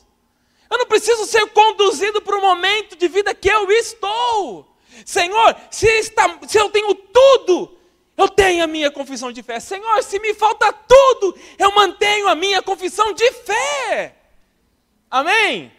Eu 0.70 0.78
não 0.78 0.86
preciso 0.86 1.26
ser 1.26 1.46
conduzido 1.48 2.22
para 2.22 2.38
o 2.38 2.42
momento 2.42 2.96
de 2.96 3.08
vida 3.08 3.34
que 3.34 3.48
eu 3.48 3.72
estou. 3.72 4.68
Senhor, 5.06 5.56
se, 5.72 5.88
está, 5.88 6.40
se 6.48 6.58
eu 6.58 6.70
tenho 6.70 6.94
tudo, 6.94 7.78
eu 8.18 8.28
tenho 8.28 8.64
a 8.64 8.68
minha 8.68 8.92
confissão 8.92 9.32
de 9.32 9.44
fé. 9.44 9.60
Senhor, 9.60 10.04
se 10.04 10.20
me 10.20 10.34
falta 10.34 10.74
tudo, 10.74 11.38
eu 11.58 11.74
mantenho 11.74 12.28
a 12.28 12.36
minha 12.36 12.62
confissão 12.62 13.14
de 13.14 13.32
fé. 13.32 14.16
Amém? 15.10 15.72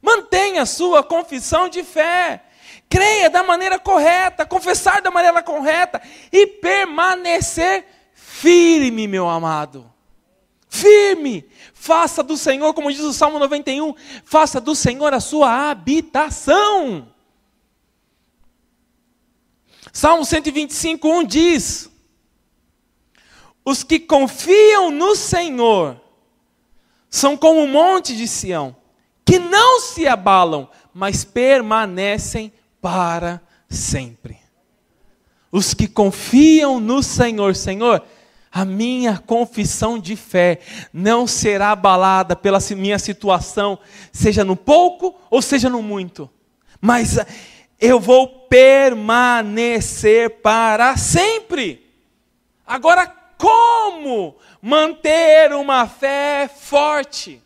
Mantenha 0.00 0.62
a 0.62 0.66
sua 0.66 1.02
confissão 1.02 1.68
de 1.68 1.82
fé. 1.82 2.42
Creia 2.88 3.28
da 3.28 3.42
maneira 3.42 3.78
correta, 3.78 4.46
confessar 4.46 5.02
da 5.02 5.10
maneira 5.10 5.42
correta 5.42 6.00
e 6.30 6.46
permanecer 6.46 7.84
firme, 8.14 9.06
meu 9.06 9.28
amado. 9.28 9.91
Firme, 10.74 11.46
Faça 11.82 12.22
do 12.22 12.36
Senhor, 12.36 12.72
como 12.74 12.92
diz 12.92 13.00
o 13.00 13.12
Salmo 13.12 13.40
91, 13.40 13.92
faça 14.24 14.60
do 14.60 14.72
Senhor 14.72 15.12
a 15.12 15.18
sua 15.18 15.68
habitação. 15.68 17.08
Salmo 19.92 20.24
125, 20.24 21.08
1 21.08 21.24
diz: 21.24 21.90
Os 23.64 23.82
que 23.82 23.98
confiam 23.98 24.92
no 24.92 25.16
Senhor 25.16 26.00
são 27.10 27.36
como 27.36 27.64
o 27.64 27.68
monte 27.68 28.16
de 28.16 28.28
Sião, 28.28 28.76
que 29.24 29.40
não 29.40 29.80
se 29.80 30.06
abalam, 30.06 30.70
mas 30.94 31.24
permanecem 31.24 32.52
para 32.80 33.42
sempre. 33.68 34.38
Os 35.50 35.74
que 35.74 35.88
confiam 35.88 36.78
no 36.78 37.02
Senhor, 37.02 37.56
Senhor, 37.56 38.06
a 38.52 38.66
minha 38.66 39.16
confissão 39.16 39.98
de 39.98 40.14
fé 40.14 40.60
não 40.92 41.26
será 41.26 41.70
abalada 41.70 42.36
pela 42.36 42.58
minha 42.76 42.98
situação, 42.98 43.78
seja 44.12 44.44
no 44.44 44.54
pouco 44.54 45.18
ou 45.30 45.40
seja 45.40 45.70
no 45.70 45.80
muito, 45.82 46.28
mas 46.78 47.16
eh, 47.16 47.26
eu 47.80 47.98
vou 47.98 48.28
permanecer 48.50 50.42
para 50.42 50.98
sempre. 50.98 51.90
Agora, 52.66 53.06
como 53.38 54.36
manter 54.60 55.52
uma 55.54 55.88
fé 55.88 56.46
forte? 56.54 57.42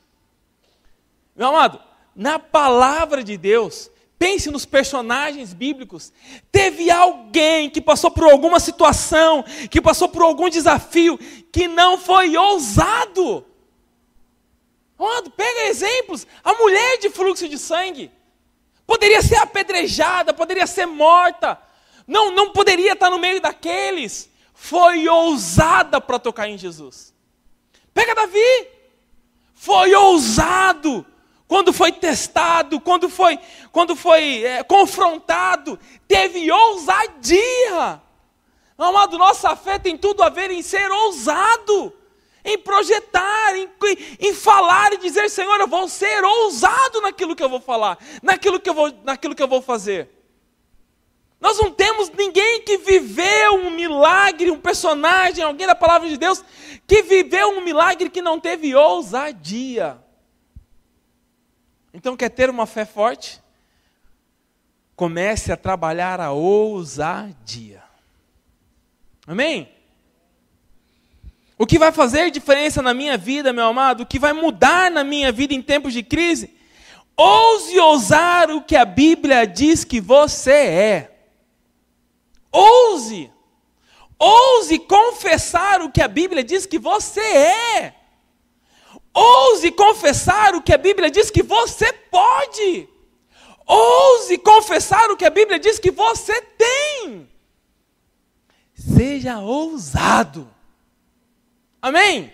Meu 1.36 1.48
amado, 1.48 1.80
na 2.16 2.38
palavra 2.38 3.22
de 3.22 3.36
Deus, 3.36 3.90
Pense 4.18 4.50
nos 4.50 4.64
personagens 4.64 5.52
bíblicos. 5.52 6.12
Teve 6.50 6.90
alguém 6.90 7.68
que 7.68 7.80
passou 7.80 8.10
por 8.10 8.24
alguma 8.24 8.58
situação, 8.58 9.44
que 9.70 9.80
passou 9.80 10.08
por 10.08 10.22
algum 10.22 10.48
desafio, 10.48 11.18
que 11.52 11.68
não 11.68 11.98
foi 11.98 12.36
ousado. 12.36 13.44
Amado, 14.98 15.30
pega 15.30 15.68
exemplos. 15.68 16.26
A 16.42 16.54
mulher 16.54 16.98
de 16.98 17.10
fluxo 17.10 17.46
de 17.46 17.58
sangue 17.58 18.10
poderia 18.86 19.20
ser 19.20 19.36
apedrejada, 19.36 20.32
poderia 20.32 20.66
ser 20.66 20.86
morta. 20.86 21.60
Não, 22.06 22.30
não 22.30 22.52
poderia 22.52 22.94
estar 22.94 23.10
no 23.10 23.18
meio 23.18 23.40
daqueles. 23.40 24.30
Foi 24.54 25.06
ousada 25.06 26.00
para 26.00 26.18
tocar 26.18 26.48
em 26.48 26.56
Jesus. 26.56 27.14
Pega 27.92 28.14
Davi. 28.14 28.68
Foi 29.54 29.94
ousado 29.94 31.04
quando 31.48 31.72
foi 31.72 31.92
testado, 31.92 32.80
quando 32.80 33.08
foi, 33.08 33.38
quando 33.70 33.94
foi 33.94 34.44
é, 34.44 34.62
confrontado, 34.64 35.78
teve 36.08 36.50
ousadia. 36.50 38.02
Amado, 38.76 39.16
nossa 39.16 39.54
fé 39.54 39.78
tem 39.78 39.96
tudo 39.96 40.22
a 40.22 40.28
ver 40.28 40.50
em 40.50 40.60
ser 40.60 40.90
ousado, 40.90 41.92
em 42.44 42.58
projetar, 42.58 43.56
em, 43.56 43.68
em 44.20 44.34
falar 44.34 44.92
e 44.92 44.98
dizer, 44.98 45.30
Senhor, 45.30 45.58
eu 45.60 45.68
vou 45.68 45.88
ser 45.88 46.22
ousado 46.24 47.00
naquilo 47.00 47.34
que 47.34 47.42
eu 47.42 47.48
vou 47.48 47.60
falar, 47.60 47.96
naquilo 48.22 48.60
que 48.60 48.68
eu 48.68 48.74
vou, 48.74 48.92
naquilo 49.04 49.34
que 49.34 49.42
eu 49.42 49.48
vou 49.48 49.62
fazer. 49.62 50.10
Nós 51.40 51.58
não 51.58 51.70
temos 51.70 52.10
ninguém 52.10 52.62
que 52.62 52.78
viveu 52.78 53.54
um 53.54 53.70
milagre, 53.70 54.50
um 54.50 54.58
personagem, 54.58 55.44
alguém 55.44 55.66
da 55.66 55.74
palavra 55.74 56.08
de 56.08 56.16
Deus, 56.16 56.42
que 56.86 57.02
viveu 57.02 57.50
um 57.50 57.60
milagre 57.60 58.10
que 58.10 58.22
não 58.22 58.40
teve 58.40 58.74
ousadia. 58.74 60.05
Então, 61.96 62.14
quer 62.14 62.28
ter 62.28 62.50
uma 62.50 62.66
fé 62.66 62.84
forte? 62.84 63.40
Comece 64.94 65.50
a 65.50 65.56
trabalhar 65.56 66.20
a 66.20 66.30
ousadia. 66.30 67.82
Amém? 69.26 69.66
O 71.56 71.66
que 71.66 71.78
vai 71.78 71.90
fazer 71.92 72.30
diferença 72.30 72.82
na 72.82 72.92
minha 72.92 73.16
vida, 73.16 73.50
meu 73.50 73.64
amado, 73.64 74.02
o 74.02 74.06
que 74.06 74.18
vai 74.18 74.34
mudar 74.34 74.90
na 74.90 75.02
minha 75.02 75.32
vida 75.32 75.54
em 75.54 75.62
tempos 75.62 75.94
de 75.94 76.02
crise? 76.02 76.54
Ouse 77.16 77.80
ousar 77.80 78.50
o 78.50 78.60
que 78.60 78.76
a 78.76 78.84
Bíblia 78.84 79.46
diz 79.46 79.82
que 79.82 79.98
você 79.98 80.52
é. 80.52 81.18
Ouse. 82.52 83.32
Ouse 84.18 84.78
confessar 84.80 85.80
o 85.80 85.90
que 85.90 86.02
a 86.02 86.08
Bíblia 86.08 86.44
diz 86.44 86.66
que 86.66 86.78
você 86.78 87.20
é. 87.20 87.94
Ouse 89.66 89.70
confessar 89.72 90.54
o 90.54 90.62
que 90.62 90.72
a 90.72 90.78
Bíblia 90.78 91.10
diz 91.10 91.30
que 91.30 91.42
você 91.42 91.92
pode. 91.92 92.88
Ouse 93.66 94.38
confessar 94.38 95.10
o 95.10 95.16
que 95.16 95.24
a 95.24 95.30
Bíblia 95.30 95.58
diz 95.58 95.78
que 95.78 95.90
você 95.90 96.40
tem. 96.40 97.28
Seja 98.74 99.38
ousado. 99.40 100.48
Amém? 101.82 102.32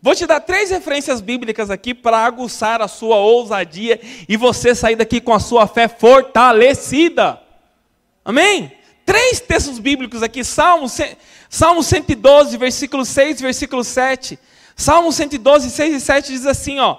Vou 0.00 0.14
te 0.14 0.26
dar 0.26 0.40
três 0.40 0.70
referências 0.70 1.20
bíblicas 1.20 1.70
aqui 1.70 1.92
para 1.92 2.18
aguçar 2.18 2.80
a 2.80 2.88
sua 2.88 3.16
ousadia 3.16 4.00
e 4.28 4.36
você 4.36 4.74
sair 4.74 4.96
daqui 4.96 5.20
com 5.20 5.34
a 5.34 5.40
sua 5.40 5.66
fé 5.66 5.88
fortalecida. 5.88 7.40
Amém? 8.24 8.72
Três 9.04 9.40
textos 9.40 9.78
bíblicos 9.78 10.22
aqui, 10.22 10.44
Salmo, 10.44 10.86
Salmo 11.48 11.82
112, 11.82 12.56
versículo 12.56 13.04
6, 13.04 13.40
versículo 13.40 13.84
7. 13.84 14.38
Salmo 14.76 15.10
112, 15.10 15.70
6 15.70 15.94
e 15.94 16.00
7 16.00 16.32
diz 16.32 16.46
assim: 16.46 16.78
ó, 16.78 16.98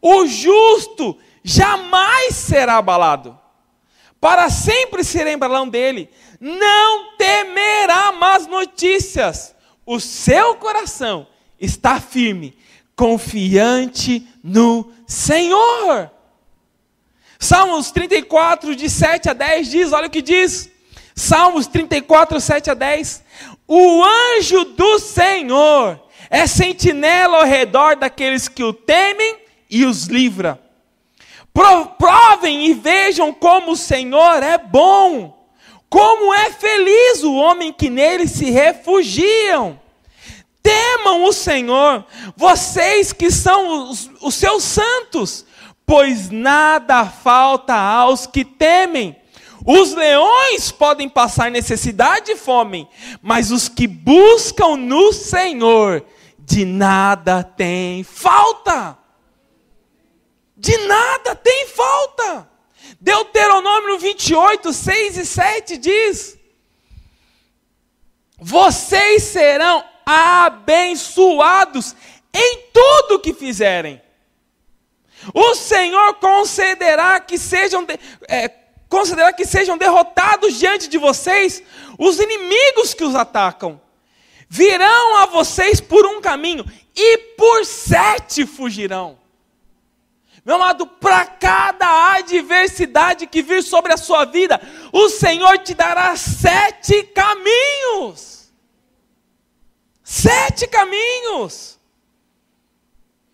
o 0.00 0.26
justo 0.26 1.18
jamais 1.44 2.34
será 2.34 2.78
abalado, 2.78 3.38
para 4.18 4.48
sempre 4.48 5.04
se 5.04 5.22
lembrarão 5.22 5.68
dele, 5.68 6.08
não 6.40 7.14
temerá 7.18 8.12
más 8.12 8.46
notícias, 8.46 9.54
o 9.84 10.00
seu 10.00 10.54
coração 10.54 11.26
está 11.60 12.00
firme, 12.00 12.56
confiante 12.96 14.26
no 14.42 14.90
Senhor. 15.06 16.10
Salmos 17.38 17.90
34, 17.90 18.74
de 18.74 18.88
7 18.88 19.28
a 19.28 19.32
10 19.34 19.70
diz: 19.70 19.92
olha 19.92 20.06
o 20.06 20.10
que 20.10 20.22
diz. 20.22 20.70
Salmos 21.14 21.66
34, 21.66 22.40
7 22.40 22.70
a 22.70 22.74
10. 22.74 23.22
O 23.68 24.02
anjo 24.02 24.64
do 24.64 24.98
Senhor 24.98 26.01
é 26.32 26.46
sentinela 26.46 27.40
ao 27.40 27.44
redor 27.44 27.94
daqueles 27.94 28.48
que 28.48 28.64
o 28.64 28.72
temem 28.72 29.36
e 29.68 29.84
os 29.84 30.06
livra. 30.06 30.58
Provem 31.98 32.68
e 32.68 32.72
vejam 32.72 33.34
como 33.34 33.72
o 33.72 33.76
Senhor 33.76 34.42
é 34.42 34.56
bom, 34.56 35.46
como 35.90 36.32
é 36.32 36.50
feliz 36.50 37.22
o 37.22 37.34
homem 37.34 37.70
que 37.70 37.90
nele 37.90 38.26
se 38.26 38.50
refugiam. 38.50 39.78
Temam 40.62 41.24
o 41.24 41.34
Senhor, 41.34 42.06
vocês 42.34 43.12
que 43.12 43.30
são 43.30 43.90
os, 43.90 44.10
os 44.22 44.34
seus 44.34 44.62
santos, 44.62 45.44
pois 45.84 46.30
nada 46.30 47.04
falta 47.04 47.74
aos 47.74 48.26
que 48.26 48.42
temem. 48.42 49.14
Os 49.66 49.92
leões 49.92 50.72
podem 50.72 51.10
passar 51.10 51.50
necessidade 51.50 52.32
e 52.32 52.36
fome, 52.36 52.88
mas 53.20 53.50
os 53.50 53.68
que 53.68 53.86
buscam 53.86 54.76
no 54.76 55.12
Senhor, 55.12 56.02
de 56.52 56.66
nada 56.66 57.42
tem 57.42 58.04
falta. 58.04 58.98
De 60.54 60.76
nada 60.86 61.34
tem 61.34 61.66
falta. 61.66 62.46
Deuteronômio 63.00 63.98
28, 63.98 64.70
6 64.70 65.16
e 65.16 65.24
7 65.24 65.78
diz: 65.78 66.38
Vocês 68.38 69.22
serão 69.22 69.82
abençoados 70.04 71.96
em 72.34 72.64
tudo 72.70 73.18
que 73.18 73.32
fizerem. 73.32 74.02
O 75.32 75.54
Senhor 75.54 76.14
concederá 76.16 77.18
que 77.18 77.38
sejam, 77.38 77.86
é, 78.28 78.48
concederá 78.90 79.32
que 79.32 79.46
sejam 79.46 79.78
derrotados 79.78 80.58
diante 80.58 80.86
de 80.86 80.98
vocês 80.98 81.62
os 81.98 82.20
inimigos 82.20 82.92
que 82.92 83.04
os 83.04 83.14
atacam. 83.14 83.80
Virão 84.54 85.16
a 85.16 85.24
vocês 85.24 85.80
por 85.80 86.04
um 86.04 86.20
caminho 86.20 86.62
e 86.94 87.16
por 87.38 87.64
sete 87.64 88.44
fugirão. 88.44 89.18
Meu 90.44 90.56
amado, 90.56 90.86
para 90.86 91.24
cada 91.24 92.16
adversidade 92.16 93.26
que 93.26 93.40
vir 93.40 93.62
sobre 93.62 93.94
a 93.94 93.96
sua 93.96 94.26
vida, 94.26 94.60
o 94.92 95.08
Senhor 95.08 95.56
te 95.60 95.72
dará 95.72 96.14
sete 96.16 97.02
caminhos. 97.04 98.52
Sete 100.04 100.66
caminhos. 100.66 101.78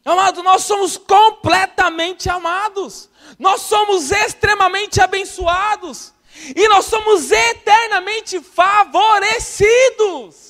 Amado, 0.04 0.40
nós 0.44 0.62
somos 0.62 0.96
completamente 0.96 2.30
amados, 2.30 3.10
nós 3.40 3.62
somos 3.62 4.12
extremamente 4.12 5.00
abençoados, 5.00 6.14
e 6.54 6.68
nós 6.68 6.84
somos 6.84 7.32
eternamente 7.32 8.40
favorecidos. 8.40 10.48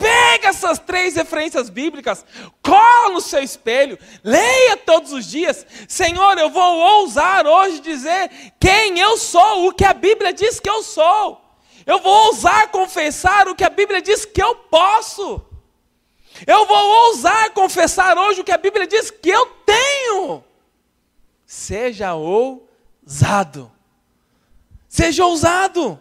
Pega 0.00 0.48
essas 0.48 0.78
três 0.78 1.14
referências 1.14 1.68
bíblicas, 1.68 2.24
cola 2.62 3.10
no 3.10 3.20
seu 3.20 3.42
espelho, 3.42 3.98
leia 4.24 4.74
todos 4.78 5.12
os 5.12 5.26
dias. 5.26 5.66
Senhor, 5.86 6.38
eu 6.38 6.48
vou 6.48 6.78
ousar 6.78 7.46
hoje 7.46 7.80
dizer 7.80 8.30
quem 8.58 8.98
eu 8.98 9.18
sou, 9.18 9.68
o 9.68 9.74
que 9.74 9.84
a 9.84 9.92
Bíblia 9.92 10.32
diz 10.32 10.58
que 10.58 10.70
eu 10.70 10.82
sou. 10.82 11.38
Eu 11.84 11.98
vou 11.98 12.28
ousar 12.28 12.68
confessar 12.68 13.46
o 13.46 13.54
que 13.54 13.62
a 13.62 13.68
Bíblia 13.68 14.00
diz 14.00 14.24
que 14.24 14.42
eu 14.42 14.54
posso. 14.54 15.44
Eu 16.46 16.64
vou 16.64 17.08
ousar 17.08 17.50
confessar 17.50 18.16
hoje 18.16 18.40
o 18.40 18.44
que 18.44 18.52
a 18.52 18.58
Bíblia 18.58 18.86
diz 18.86 19.10
que 19.10 19.28
eu 19.28 19.44
tenho. 19.66 20.42
Seja 21.44 22.14
ousado. 22.14 23.70
Seja 24.88 25.26
ousado. 25.26 26.00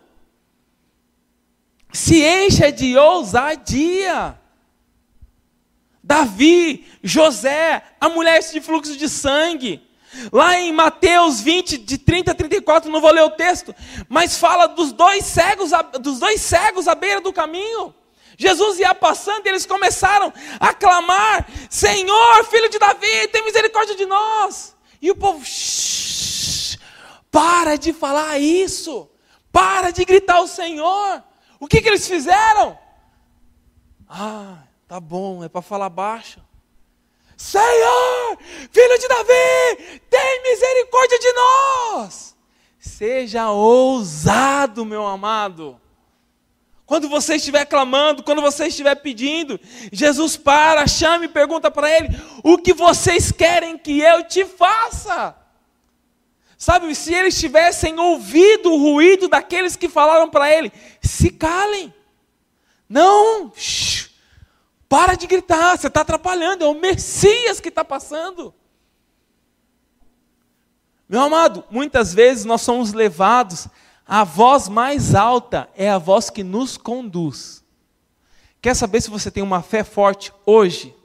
Se 1.91 2.23
encha 2.23 2.71
de 2.71 2.97
ousadia. 2.97 4.39
Davi, 6.03 6.87
José, 7.03 7.83
a 7.99 8.09
mulher 8.09 8.39
de 8.39 8.61
fluxo 8.61 8.97
de 8.97 9.07
sangue. 9.07 9.87
Lá 10.31 10.59
em 10.59 10.71
Mateus 10.71 11.39
20, 11.39 11.77
de 11.77 11.97
30 11.99 12.31
a 12.31 12.35
34, 12.35 12.91
não 12.91 12.99
vou 12.99 13.11
ler 13.11 13.21
o 13.21 13.29
texto, 13.29 13.75
mas 14.07 14.37
fala 14.37 14.67
dos 14.67 14.91
dois 14.91 15.23
cegos, 15.23 15.69
dos 16.01 16.17
dois 16.17 16.41
cegos 16.41 16.87
à 16.87 16.95
beira 16.95 17.21
do 17.21 17.31
caminho. 17.31 17.93
Jesus 18.35 18.79
ia 18.79 18.95
passando 18.95 19.45
e 19.45 19.49
eles 19.49 19.65
começaram 19.65 20.33
a 20.59 20.73
clamar: 20.73 21.47
Senhor, 21.69 22.45
filho 22.45 22.69
de 22.69 22.79
Davi, 22.79 23.27
tem 23.31 23.45
misericórdia 23.45 23.95
de 23.95 24.05
nós. 24.05 24.75
E 25.01 25.11
o 25.11 25.15
povo, 25.15 25.45
shh, 25.45 26.77
para 27.29 27.77
de 27.77 27.93
falar 27.93 28.39
isso, 28.39 29.09
para 29.51 29.91
de 29.91 30.03
gritar 30.05 30.39
o 30.39 30.47
Senhor. 30.47 31.23
O 31.59 31.67
que, 31.67 31.81
que 31.81 31.89
eles 31.89 32.07
fizeram? 32.07 32.77
Ah, 34.07 34.63
tá 34.87 34.99
bom, 34.99 35.43
é 35.43 35.49
para 35.49 35.61
falar 35.61 35.89
baixo. 35.89 36.41
Senhor, 37.35 38.37
filho 38.71 38.99
de 38.99 39.07
Davi, 39.07 40.01
tem 40.09 40.43
misericórdia 40.43 41.19
de 41.19 41.33
nós. 41.33 42.35
Seja 42.79 43.49
ousado, 43.51 44.85
meu 44.85 45.05
amado. 45.05 45.79
Quando 46.85 47.07
você 47.07 47.35
estiver 47.35 47.65
clamando, 47.65 48.23
quando 48.23 48.41
você 48.41 48.67
estiver 48.67 48.95
pedindo, 48.95 49.59
Jesus 49.91 50.35
para, 50.35 50.87
chama 50.87 51.25
e 51.25 51.27
pergunta 51.27 51.69
para 51.69 51.89
ele: 51.89 52.09
O 52.43 52.57
que 52.57 52.73
vocês 52.73 53.31
querem 53.31 53.77
que 53.77 53.99
eu 53.99 54.23
te 54.23 54.43
faça? 54.43 55.35
Sabe, 56.59 56.93
se 56.93 57.13
eles 57.13 57.39
tivessem 57.39 57.97
ouvido 57.97 58.71
o 58.71 58.77
ruído 58.77 59.27
daqueles 59.27 59.75
que 59.75 59.89
falaram 59.89 60.29
para 60.29 60.53
ele: 60.53 60.71
Se 61.01 61.31
calem. 61.31 61.91
Não, 62.87 63.51
shh, 63.55 64.09
para 64.87 65.15
de 65.15 65.25
gritar, 65.25 65.77
você 65.77 65.87
está 65.87 66.01
atrapalhando, 66.01 66.63
é 66.63 66.67
o 66.67 66.73
Messias 66.73 67.59
que 67.59 67.69
está 67.69 67.83
passando. 67.83 68.53
Meu 71.07 71.21
amado, 71.21 71.63
muitas 71.71 72.13
vezes 72.13 72.45
nós 72.45 72.61
somos 72.61 72.93
levados 72.93 73.67
a 74.11 74.23
voz 74.23 74.67
mais 74.67 75.13
alta 75.13 75.69
é 75.75 75.87
a 75.87 75.99
voz 75.99 76.31
que 76.31 76.43
nos 76.43 76.77
conduz. 76.77 77.63
Quer 78.59 78.75
saber 78.75 79.01
se 79.01 79.09
você 79.11 79.29
tem 79.29 79.43
uma 79.43 79.61
fé 79.61 79.83
forte 79.83 80.33
hoje? 80.47 80.95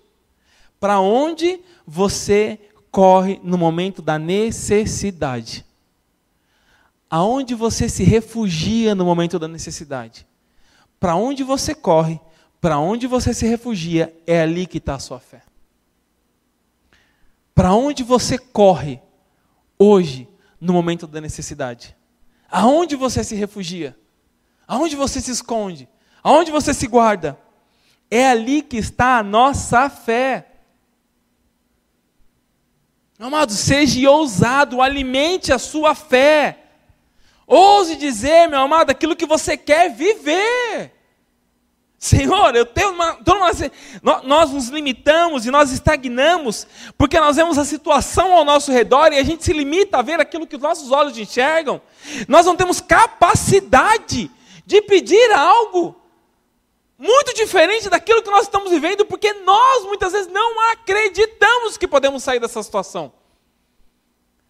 Para 0.80 0.98
onde 1.00 1.62
você 1.86 2.58
corre 2.94 3.40
no 3.42 3.58
momento 3.58 4.00
da 4.00 4.20
necessidade? 4.20 5.66
Aonde 7.10 7.52
você 7.52 7.88
se 7.88 8.04
refugia 8.04 8.94
no 8.94 9.04
momento 9.04 9.36
da 9.36 9.48
necessidade? 9.48 10.24
Para 11.00 11.16
onde 11.16 11.42
você 11.42 11.74
corre, 11.74 12.20
para 12.60 12.78
onde 12.78 13.08
você 13.08 13.34
se 13.34 13.48
refugia, 13.48 14.16
é 14.24 14.40
ali 14.40 14.64
que 14.64 14.78
está 14.78 14.94
a 14.94 15.00
sua 15.00 15.18
fé. 15.18 15.42
Para 17.52 17.74
onde 17.74 18.04
você 18.04 18.38
corre 18.38 19.02
hoje 19.76 20.28
no 20.60 20.72
momento 20.72 21.08
da 21.08 21.20
necessidade? 21.20 21.96
Aonde 22.48 22.94
você 22.94 23.24
se 23.24 23.34
refugia? 23.34 23.98
Aonde 24.68 24.94
você 24.94 25.20
se 25.20 25.32
esconde? 25.32 25.88
Aonde 26.22 26.52
você 26.52 26.72
se 26.72 26.86
guarda? 26.86 27.36
É 28.08 28.28
ali 28.28 28.62
que 28.62 28.76
está 28.76 29.18
a 29.18 29.22
nossa 29.24 29.90
fé. 29.90 30.53
Amado, 33.18 33.52
seja 33.52 34.10
ousado, 34.10 34.82
alimente 34.82 35.52
a 35.52 35.58
sua 35.58 35.94
fé. 35.94 36.58
Ouse 37.46 37.94
dizer, 37.96 38.48
meu 38.48 38.60
amado, 38.60 38.90
aquilo 38.90 39.14
que 39.14 39.26
você 39.26 39.56
quer 39.56 39.90
viver. 39.90 40.92
Senhor, 41.96 42.54
eu 42.54 42.66
tenho 42.66 42.90
uma, 42.90 43.18
nós 44.24 44.50
nos 44.50 44.68
limitamos 44.68 45.46
e 45.46 45.50
nós 45.50 45.70
estagnamos 45.70 46.66
porque 46.98 47.18
nós 47.18 47.36
vemos 47.36 47.56
a 47.56 47.64
situação 47.64 48.34
ao 48.34 48.44
nosso 48.44 48.70
redor 48.70 49.12
e 49.12 49.18
a 49.18 49.22
gente 49.22 49.42
se 49.42 49.52
limita 49.52 49.98
a 49.98 50.02
ver 50.02 50.20
aquilo 50.20 50.46
que 50.46 50.56
os 50.56 50.60
nossos 50.60 50.90
olhos 50.90 51.16
enxergam. 51.16 51.80
Nós 52.28 52.44
não 52.44 52.56
temos 52.56 52.80
capacidade 52.80 54.30
de 54.66 54.82
pedir 54.82 55.32
algo 55.32 56.03
muito 56.98 57.34
diferente 57.34 57.88
daquilo 57.88 58.22
que 58.22 58.30
nós 58.30 58.42
estamos 58.42 58.70
vivendo 58.70 59.04
porque 59.04 59.32
nós 59.32 59.84
muitas 59.84 60.12
vezes 60.12 60.32
não 60.32 60.60
acreditamos 60.70 61.76
que 61.76 61.88
podemos 61.88 62.22
sair 62.22 62.40
dessa 62.40 62.62
situação. 62.62 63.12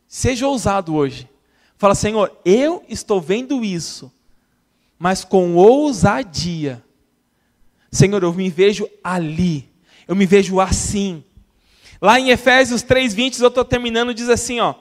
Seja 0.07 0.47
ousado 0.47 0.95
hoje. 0.95 1.29
Fala, 1.77 1.95
Senhor, 1.95 2.37
eu 2.45 2.85
estou 2.89 3.21
vendo 3.21 3.65
isso, 3.65 4.13
mas 4.99 5.25
com 5.25 5.57
ousadia 5.57 6.85
Senhor, 7.95 8.21
eu 8.25 8.35
me 8.35 8.51
vejo 8.51 8.91
ali, 9.05 9.71
eu 10.09 10.17
me 10.17 10.27
vejo 10.27 10.59
assim. 10.59 11.23
Lá 12.03 12.19
em 12.19 12.31
Efésios 12.31 12.83
3:20, 12.83 13.41
eu 13.41 13.49
estou 13.49 13.65
terminando, 13.65 14.13
diz 14.13 14.29
assim, 14.29 14.59
ó. 14.59 14.75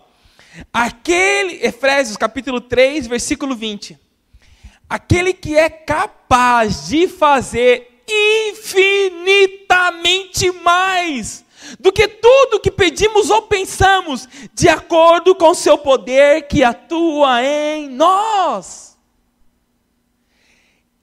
Aquele, 0.74 1.64
Efésios 1.64 2.18
capítulo 2.18 2.59
3, 2.59 3.05
versículo 3.05 3.55
20. 3.55 3.99
Aquele 4.89 5.34
que 5.34 5.55
é 5.55 5.69
capaz 5.69 6.88
de 6.88 7.07
fazer 7.07 8.03
infinitamente 8.07 10.51
mais 10.51 11.43
do 11.79 11.91
que 11.91 12.07
tudo 12.07 12.59
que 12.59 12.69
pedimos 12.69 13.29
ou 13.29 13.43
pensamos, 13.43 14.27
de 14.53 14.67
acordo 14.69 15.36
com 15.36 15.49
o 15.49 15.55
seu 15.55 15.77
poder 15.77 16.47
que 16.47 16.63
atua 16.63 17.43
em 17.43 17.89
nós. 17.89 18.97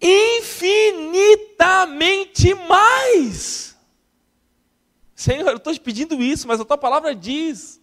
Infinitamente 0.01 2.55
mais. 2.55 3.77
Senhor, 5.15 5.51
eu 5.51 5.57
estou 5.57 5.73
te 5.73 5.81
pedindo 5.81 6.23
isso, 6.23 6.49
mas 6.49 6.61
a 6.61 6.65
tua 6.65 6.79
palavra 6.79 7.15
diz. 7.15 7.80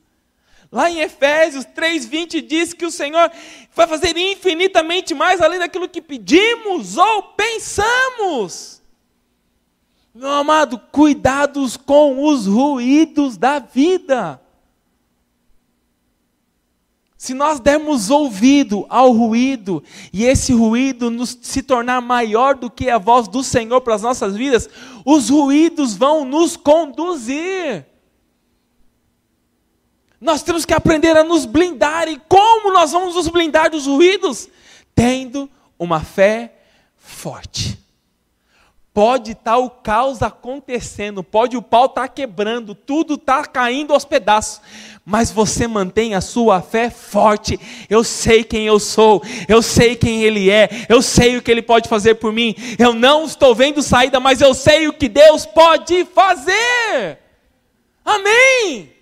Lá 0.72 0.92
em 0.92 1.00
Efésios 1.00 1.66
3,20 1.66 2.46
diz 2.46 2.74
que 2.74 2.86
o 2.86 2.92
Senhor 2.92 3.32
vai 3.74 3.88
fazer 3.88 4.18
infinitamente 4.18 5.14
mais 5.14 5.42
além 5.42 5.60
daquilo 5.60 5.88
que 5.88 6.02
pedimos 6.02 6.98
ou 6.98 7.24
pensamos. 7.24 8.82
Meu 10.14 10.30
amado, 10.30 10.80
cuidados 10.92 11.78
com 11.78 12.26
os 12.26 12.48
ruídos 12.48 13.38
da 13.38 13.60
vida. 13.60 14.42
Se 17.18 17.34
nós 17.34 17.60
dermos 17.60 18.10
ouvido 18.10 18.86
ao 18.90 19.12
ruído 19.12 19.84
e 20.14 20.24
esse 20.24 20.54
ruído 20.54 21.10
nos, 21.10 21.38
se 21.42 21.64
tornar 21.64 22.02
maior 22.02 22.56
do 22.56 22.70
que 22.70 22.90
a 22.90 22.98
voz 22.98 23.28
do 23.28 23.44
Senhor 23.44 23.82
para 23.82 23.96
as 23.96 24.02
nossas 24.02 24.36
vidas, 24.36 24.70
os 25.06 25.30
ruídos 25.30 25.96
vão 25.96 26.26
nos 26.26 26.56
conduzir. 26.56 27.86
Nós 30.20 30.42
temos 30.42 30.66
que 30.66 30.74
aprender 30.74 31.16
a 31.16 31.24
nos 31.24 31.46
blindar. 31.46 32.08
E 32.08 32.20
como 32.28 32.72
nós 32.72 32.92
vamos 32.92 33.16
nos 33.16 33.28
blindar 33.28 33.70
dos 33.70 33.86
ruídos? 33.86 34.50
Tendo 34.96 35.50
uma 35.78 36.02
fé 36.02 36.54
forte. 36.98 37.80
Pode 38.94 39.34
estar 39.34 39.58
o 39.58 39.70
caos 39.70 40.24
acontecendo, 40.24 41.24
pode 41.24 41.56
o 41.56 41.62
pau 41.62 41.86
estar 41.86 42.02
tá 42.02 42.08
quebrando, 42.08 42.74
tudo 42.74 43.14
está 43.14 43.46
caindo 43.46 43.94
aos 43.94 44.04
pedaços, 44.04 44.60
mas 45.06 45.30
você 45.30 45.68
mantém 45.68 46.16
a 46.16 46.22
sua 46.22 46.64
fé 46.64 46.90
forte. 46.90 47.60
Eu 47.88 48.04
sei 48.04 48.44
quem 48.44 48.66
eu 48.66 48.80
sou, 48.80 49.22
eu 49.48 49.62
sei 49.62 49.96
quem 49.96 50.24
Ele 50.24 50.50
é, 50.50 50.68
eu 50.90 51.00
sei 51.04 51.38
o 51.38 51.44
que 51.44 51.52
Ele 51.52 51.62
pode 51.62 51.88
fazer 51.88 52.16
por 52.16 52.34
mim. 52.34 52.56
Eu 52.80 52.92
não 52.92 53.26
estou 53.26 53.54
vendo 53.54 53.84
saída, 53.84 54.20
mas 54.20 54.42
eu 54.42 54.56
sei 54.56 54.88
o 54.88 54.94
que 54.94 55.08
Deus 55.08 55.46
pode 55.46 56.04
fazer. 56.06 57.20
Amém. 58.04 58.97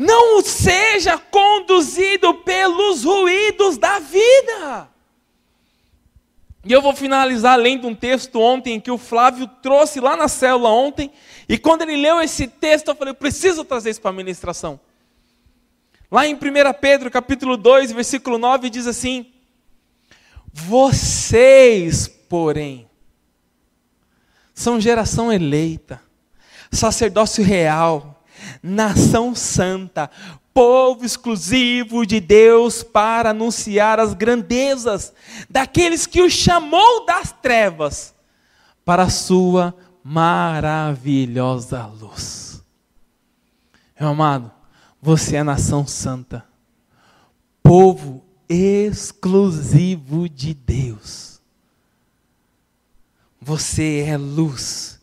Não 0.00 0.40
seja 0.40 1.18
conduzido 1.18 2.32
pelos 2.32 3.04
ruídos 3.04 3.76
da 3.76 3.98
vida. 3.98 4.88
E 6.64 6.72
eu 6.72 6.80
vou 6.80 6.96
finalizar 6.96 7.58
lendo 7.58 7.86
um 7.86 7.94
texto 7.94 8.40
ontem 8.40 8.80
que 8.80 8.90
o 8.90 8.96
Flávio 8.96 9.46
trouxe 9.60 10.00
lá 10.00 10.16
na 10.16 10.26
célula 10.26 10.70
ontem. 10.70 11.12
E 11.46 11.58
quando 11.58 11.82
ele 11.82 11.98
leu 11.98 12.18
esse 12.18 12.48
texto, 12.48 12.88
eu 12.88 12.94
falei, 12.94 13.10
eu 13.10 13.14
preciso 13.14 13.62
trazer 13.62 13.90
isso 13.90 14.00
para 14.00 14.08
a 14.08 14.14
ministração. 14.14 14.80
Lá 16.10 16.26
em 16.26 16.32
1 16.32 16.38
Pedro, 16.80 17.10
capítulo 17.10 17.58
2, 17.58 17.92
versículo 17.92 18.38
9, 18.38 18.70
diz 18.70 18.86
assim: 18.86 19.30
Vocês, 20.50 22.08
porém, 22.08 22.88
são 24.54 24.80
geração 24.80 25.30
eleita, 25.30 26.00
sacerdócio 26.72 27.44
real, 27.44 28.09
nação 28.62 29.34
santa, 29.34 30.10
povo 30.52 31.04
exclusivo 31.04 32.04
de 32.04 32.20
Deus 32.20 32.82
para 32.82 33.30
anunciar 33.30 33.98
as 33.98 34.14
grandezas 34.14 35.12
daqueles 35.48 36.06
que 36.06 36.20
o 36.20 36.30
chamou 36.30 37.06
das 37.06 37.32
trevas 37.32 38.14
para 38.84 39.04
a 39.04 39.10
sua 39.10 39.74
maravilhosa 40.02 41.86
luz. 41.86 42.62
Meu 43.98 44.10
amado, 44.10 44.50
você 45.00 45.36
é 45.36 45.42
nação 45.42 45.86
santa, 45.86 46.44
povo 47.62 48.24
exclusivo 48.48 50.28
de 50.28 50.52
Deus. 50.52 51.40
Você 53.40 54.04
é 54.06 54.18
luz 54.18 54.99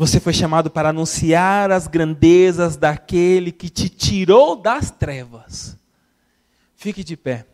você 0.00 0.18
foi 0.18 0.32
chamado 0.32 0.70
para 0.70 0.88
anunciar 0.88 1.70
as 1.70 1.86
grandezas 1.86 2.74
daquele 2.74 3.52
que 3.52 3.68
te 3.68 3.90
tirou 3.90 4.56
das 4.56 4.90
trevas. 4.90 5.76
Fique 6.74 7.04
de 7.04 7.18
pé. 7.18 7.46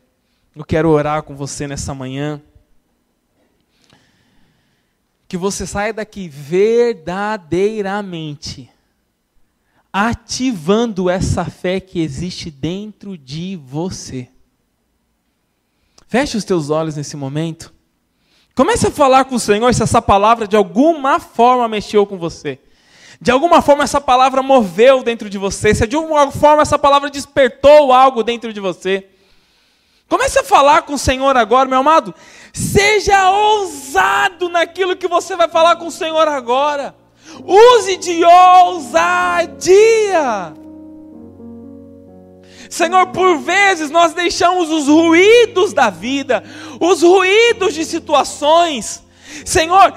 Eu 0.54 0.64
quero 0.64 0.88
orar 0.90 1.24
com 1.24 1.34
você 1.34 1.66
nessa 1.66 1.92
manhã. 1.92 2.40
Que 5.26 5.36
você 5.36 5.66
saia 5.66 5.92
daqui 5.92 6.28
verdadeiramente 6.28 8.70
ativando 9.92 11.10
essa 11.10 11.46
fé 11.46 11.80
que 11.80 11.98
existe 11.98 12.48
dentro 12.48 13.18
de 13.18 13.56
você. 13.56 14.28
Feche 16.06 16.36
os 16.36 16.44
teus 16.44 16.70
olhos 16.70 16.94
nesse 16.94 17.16
momento. 17.16 17.74
Comece 18.56 18.86
a 18.86 18.90
falar 18.90 19.26
com 19.26 19.34
o 19.34 19.38
Senhor 19.38 19.72
se 19.74 19.82
essa 19.82 20.00
palavra 20.00 20.48
de 20.48 20.56
alguma 20.56 21.20
forma 21.20 21.68
mexeu 21.68 22.06
com 22.06 22.16
você. 22.16 22.58
De 23.20 23.30
alguma 23.30 23.60
forma 23.60 23.84
essa 23.84 24.00
palavra 24.00 24.42
moveu 24.42 25.02
dentro 25.02 25.28
de 25.28 25.36
você. 25.36 25.74
Se 25.74 25.86
de 25.86 25.94
alguma 25.94 26.30
forma 26.30 26.62
essa 26.62 26.78
palavra 26.78 27.10
despertou 27.10 27.92
algo 27.92 28.22
dentro 28.22 28.54
de 28.54 28.60
você. 28.60 29.08
Comece 30.08 30.38
a 30.38 30.42
falar 30.44 30.82
com 30.82 30.94
o 30.94 30.98
Senhor 30.98 31.36
agora, 31.36 31.68
meu 31.68 31.80
amado. 31.80 32.14
Seja 32.50 33.28
ousado 33.30 34.48
naquilo 34.48 34.96
que 34.96 35.06
você 35.06 35.36
vai 35.36 35.48
falar 35.48 35.76
com 35.76 35.88
o 35.88 35.92
Senhor 35.92 36.26
agora. 36.26 36.94
Use 37.44 37.98
de 37.98 38.24
ousadia. 38.24 39.66
Senhor, 42.76 43.06
por 43.06 43.38
vezes 43.38 43.88
nós 43.88 44.12
deixamos 44.12 44.68
os 44.68 44.86
ruídos 44.86 45.72
da 45.72 45.88
vida, 45.88 46.44
os 46.78 47.00
ruídos 47.00 47.72
de 47.72 47.86
situações, 47.86 49.02
Senhor, 49.46 49.94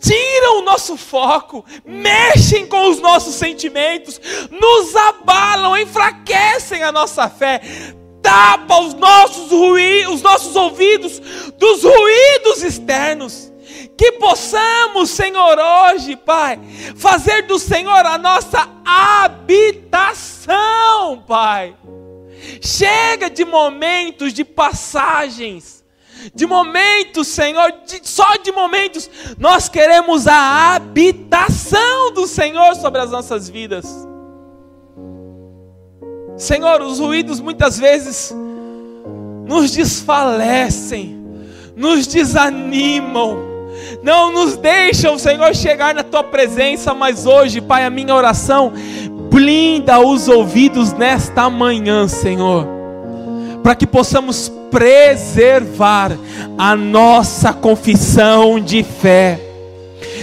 tiram 0.00 0.60
o 0.60 0.62
nosso 0.62 0.96
foco, 0.96 1.62
mexem 1.84 2.66
com 2.66 2.88
os 2.88 2.98
nossos 2.98 3.34
sentimentos, 3.34 4.18
nos 4.50 4.96
abalam, 4.96 5.76
enfraquecem 5.76 6.82
a 6.82 6.90
nossa 6.90 7.28
fé, 7.28 7.60
tapa 8.22 8.80
os 8.80 8.94
nossos 8.94 9.50
ruídos, 9.50 10.14
os 10.14 10.22
nossos 10.22 10.56
ouvidos 10.56 11.20
dos 11.58 11.82
ruídos 11.84 12.62
externos. 12.62 13.52
Que 13.96 14.12
possamos, 14.12 15.10
Senhor, 15.10 15.58
hoje, 15.58 16.16
Pai, 16.16 16.58
fazer 16.96 17.42
do 17.42 17.58
Senhor 17.58 18.06
a 18.06 18.16
nossa 18.18 18.68
habitação, 18.84 20.52
Pai. 21.26 21.76
Chega 22.60 23.28
de 23.30 23.44
momentos 23.44 24.32
de 24.32 24.44
passagens, 24.44 25.84
de 26.34 26.46
momentos, 26.46 27.26
Senhor, 27.28 27.72
de, 27.86 28.00
só 28.08 28.36
de 28.36 28.52
momentos. 28.52 29.10
Nós 29.38 29.68
queremos 29.68 30.26
a 30.26 30.74
habitação 30.74 32.12
do 32.12 32.26
Senhor 32.26 32.74
sobre 32.76 33.00
as 33.00 33.10
nossas 33.10 33.48
vidas. 33.48 33.86
Senhor, 36.36 36.82
os 36.82 36.98
ruídos 36.98 37.40
muitas 37.40 37.78
vezes 37.78 38.34
nos 39.46 39.70
desfalecem, 39.70 41.16
nos 41.76 42.06
desanimam 42.06 43.53
não 44.04 44.30
nos 44.30 44.54
deixam, 44.54 45.18
Senhor, 45.18 45.56
chegar 45.56 45.94
na 45.94 46.02
tua 46.02 46.22
presença, 46.22 46.92
mas 46.92 47.24
hoje, 47.24 47.62
Pai, 47.62 47.86
a 47.86 47.90
minha 47.90 48.14
oração, 48.14 48.70
blinda 49.30 49.98
os 49.98 50.28
ouvidos 50.28 50.92
nesta 50.92 51.48
manhã, 51.48 52.06
Senhor, 52.06 52.68
para 53.62 53.74
que 53.74 53.86
possamos 53.86 54.52
preservar 54.70 56.12
a 56.58 56.76
nossa 56.76 57.54
confissão 57.54 58.60
de 58.60 58.82
fé. 58.82 59.40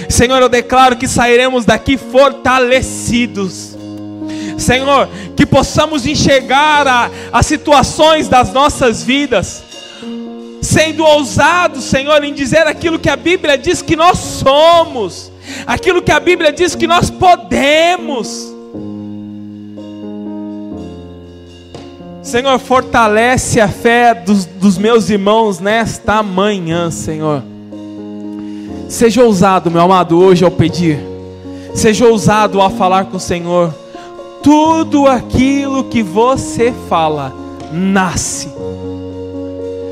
Senhor, 0.07 0.39
eu 0.39 0.49
declaro 0.49 0.95
que 0.95 1.07
sairemos 1.07 1.65
daqui 1.65 1.97
fortalecidos. 1.97 3.75
Senhor, 4.59 5.09
que 5.35 5.43
possamos 5.43 6.05
enxergar 6.05 7.09
as 7.33 7.47
situações 7.47 8.27
das 8.27 8.53
nossas 8.53 9.01
vidas 9.01 9.70
sendo 10.71 11.03
ousados, 11.03 11.83
Senhor, 11.83 12.23
em 12.23 12.33
dizer 12.33 12.65
aquilo 12.65 12.97
que 12.97 13.09
a 13.09 13.17
Bíblia 13.17 13.57
diz 13.57 13.81
que 13.81 13.95
nós 13.95 14.17
somos, 14.17 15.29
aquilo 15.67 16.01
que 16.01 16.11
a 16.11 16.19
Bíblia 16.19 16.51
diz 16.51 16.75
que 16.75 16.87
nós 16.87 17.09
podemos. 17.09 18.53
Senhor, 22.23 22.57
fortalece 22.59 23.59
a 23.59 23.67
fé 23.67 24.13
dos, 24.13 24.45
dos 24.45 24.77
meus 24.77 25.09
irmãos 25.09 25.59
nesta 25.59 26.23
manhã, 26.23 26.89
Senhor. 26.89 27.43
Seja 28.87 29.23
ousado, 29.23 29.69
meu 29.69 29.81
amado, 29.81 30.17
hoje 30.17 30.45
ao 30.45 30.51
pedir. 30.51 30.99
Seja 31.73 32.07
ousado 32.07 32.61
ao 32.61 32.69
falar 32.69 33.05
com 33.05 33.17
o 33.17 33.19
Senhor. 33.19 33.73
Tudo 34.41 35.07
aquilo 35.07 35.83
que 35.85 36.01
você 36.01 36.73
fala 36.87 37.33
nasce 37.73 38.49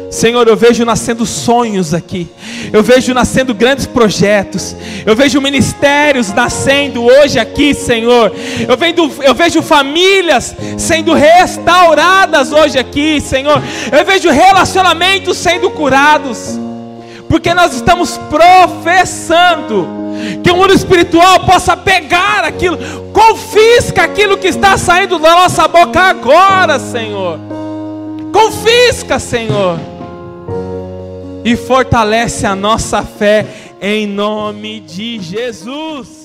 Senhor, 0.10 0.48
eu 0.48 0.58
vejo 0.58 0.84
nascendo 0.84 1.24
sonhos 1.24 1.94
aqui, 1.94 2.28
eu 2.74 2.82
vejo 2.82 3.14
nascendo 3.14 3.54
grandes 3.54 3.86
projetos, 3.86 4.76
eu 5.06 5.16
vejo 5.16 5.40
ministérios 5.40 6.34
nascendo 6.34 7.06
hoje 7.06 7.38
aqui, 7.38 7.76
Senhor. 7.76 8.34
Eu, 8.68 8.76
vendo, 8.76 9.12
eu 9.22 9.36
vejo 9.36 9.62
famílias 9.62 10.56
sendo 10.80 11.14
restauradas 11.14 12.52
hoje 12.52 12.80
aqui, 12.80 13.22
Senhor. 13.22 13.62
Eu 13.92 14.04
vejo 14.04 14.32
relacionamentos 14.32 15.38
sendo 15.38 15.70
curados, 15.70 16.60
porque 17.30 17.54
nós 17.54 17.76
estamos 17.76 18.18
professando 18.32 19.88
que 20.44 20.50
o 20.50 20.56
mundo 20.56 20.74
espiritual 20.74 21.42
possa 21.42 21.78
pegar 21.78 22.44
aquilo, 22.46 22.80
confisca 23.14 24.06
aquilo 24.06 24.40
que 24.40 24.48
está 24.48 24.76
saindo 24.76 25.20
da 25.20 25.36
nossa 25.36 25.68
boca 25.68 26.02
agora, 26.02 26.80
Senhor. 26.80 27.40
Confisca, 28.34 29.20
Senhor 29.20 29.99
e 31.44 31.56
fortalece 31.56 32.46
a 32.46 32.56
nossa 32.56 33.04
fé 33.04 33.46
em 33.82 34.06
nome 34.06 34.80
de 34.80 35.20
Jesus. 35.20 36.19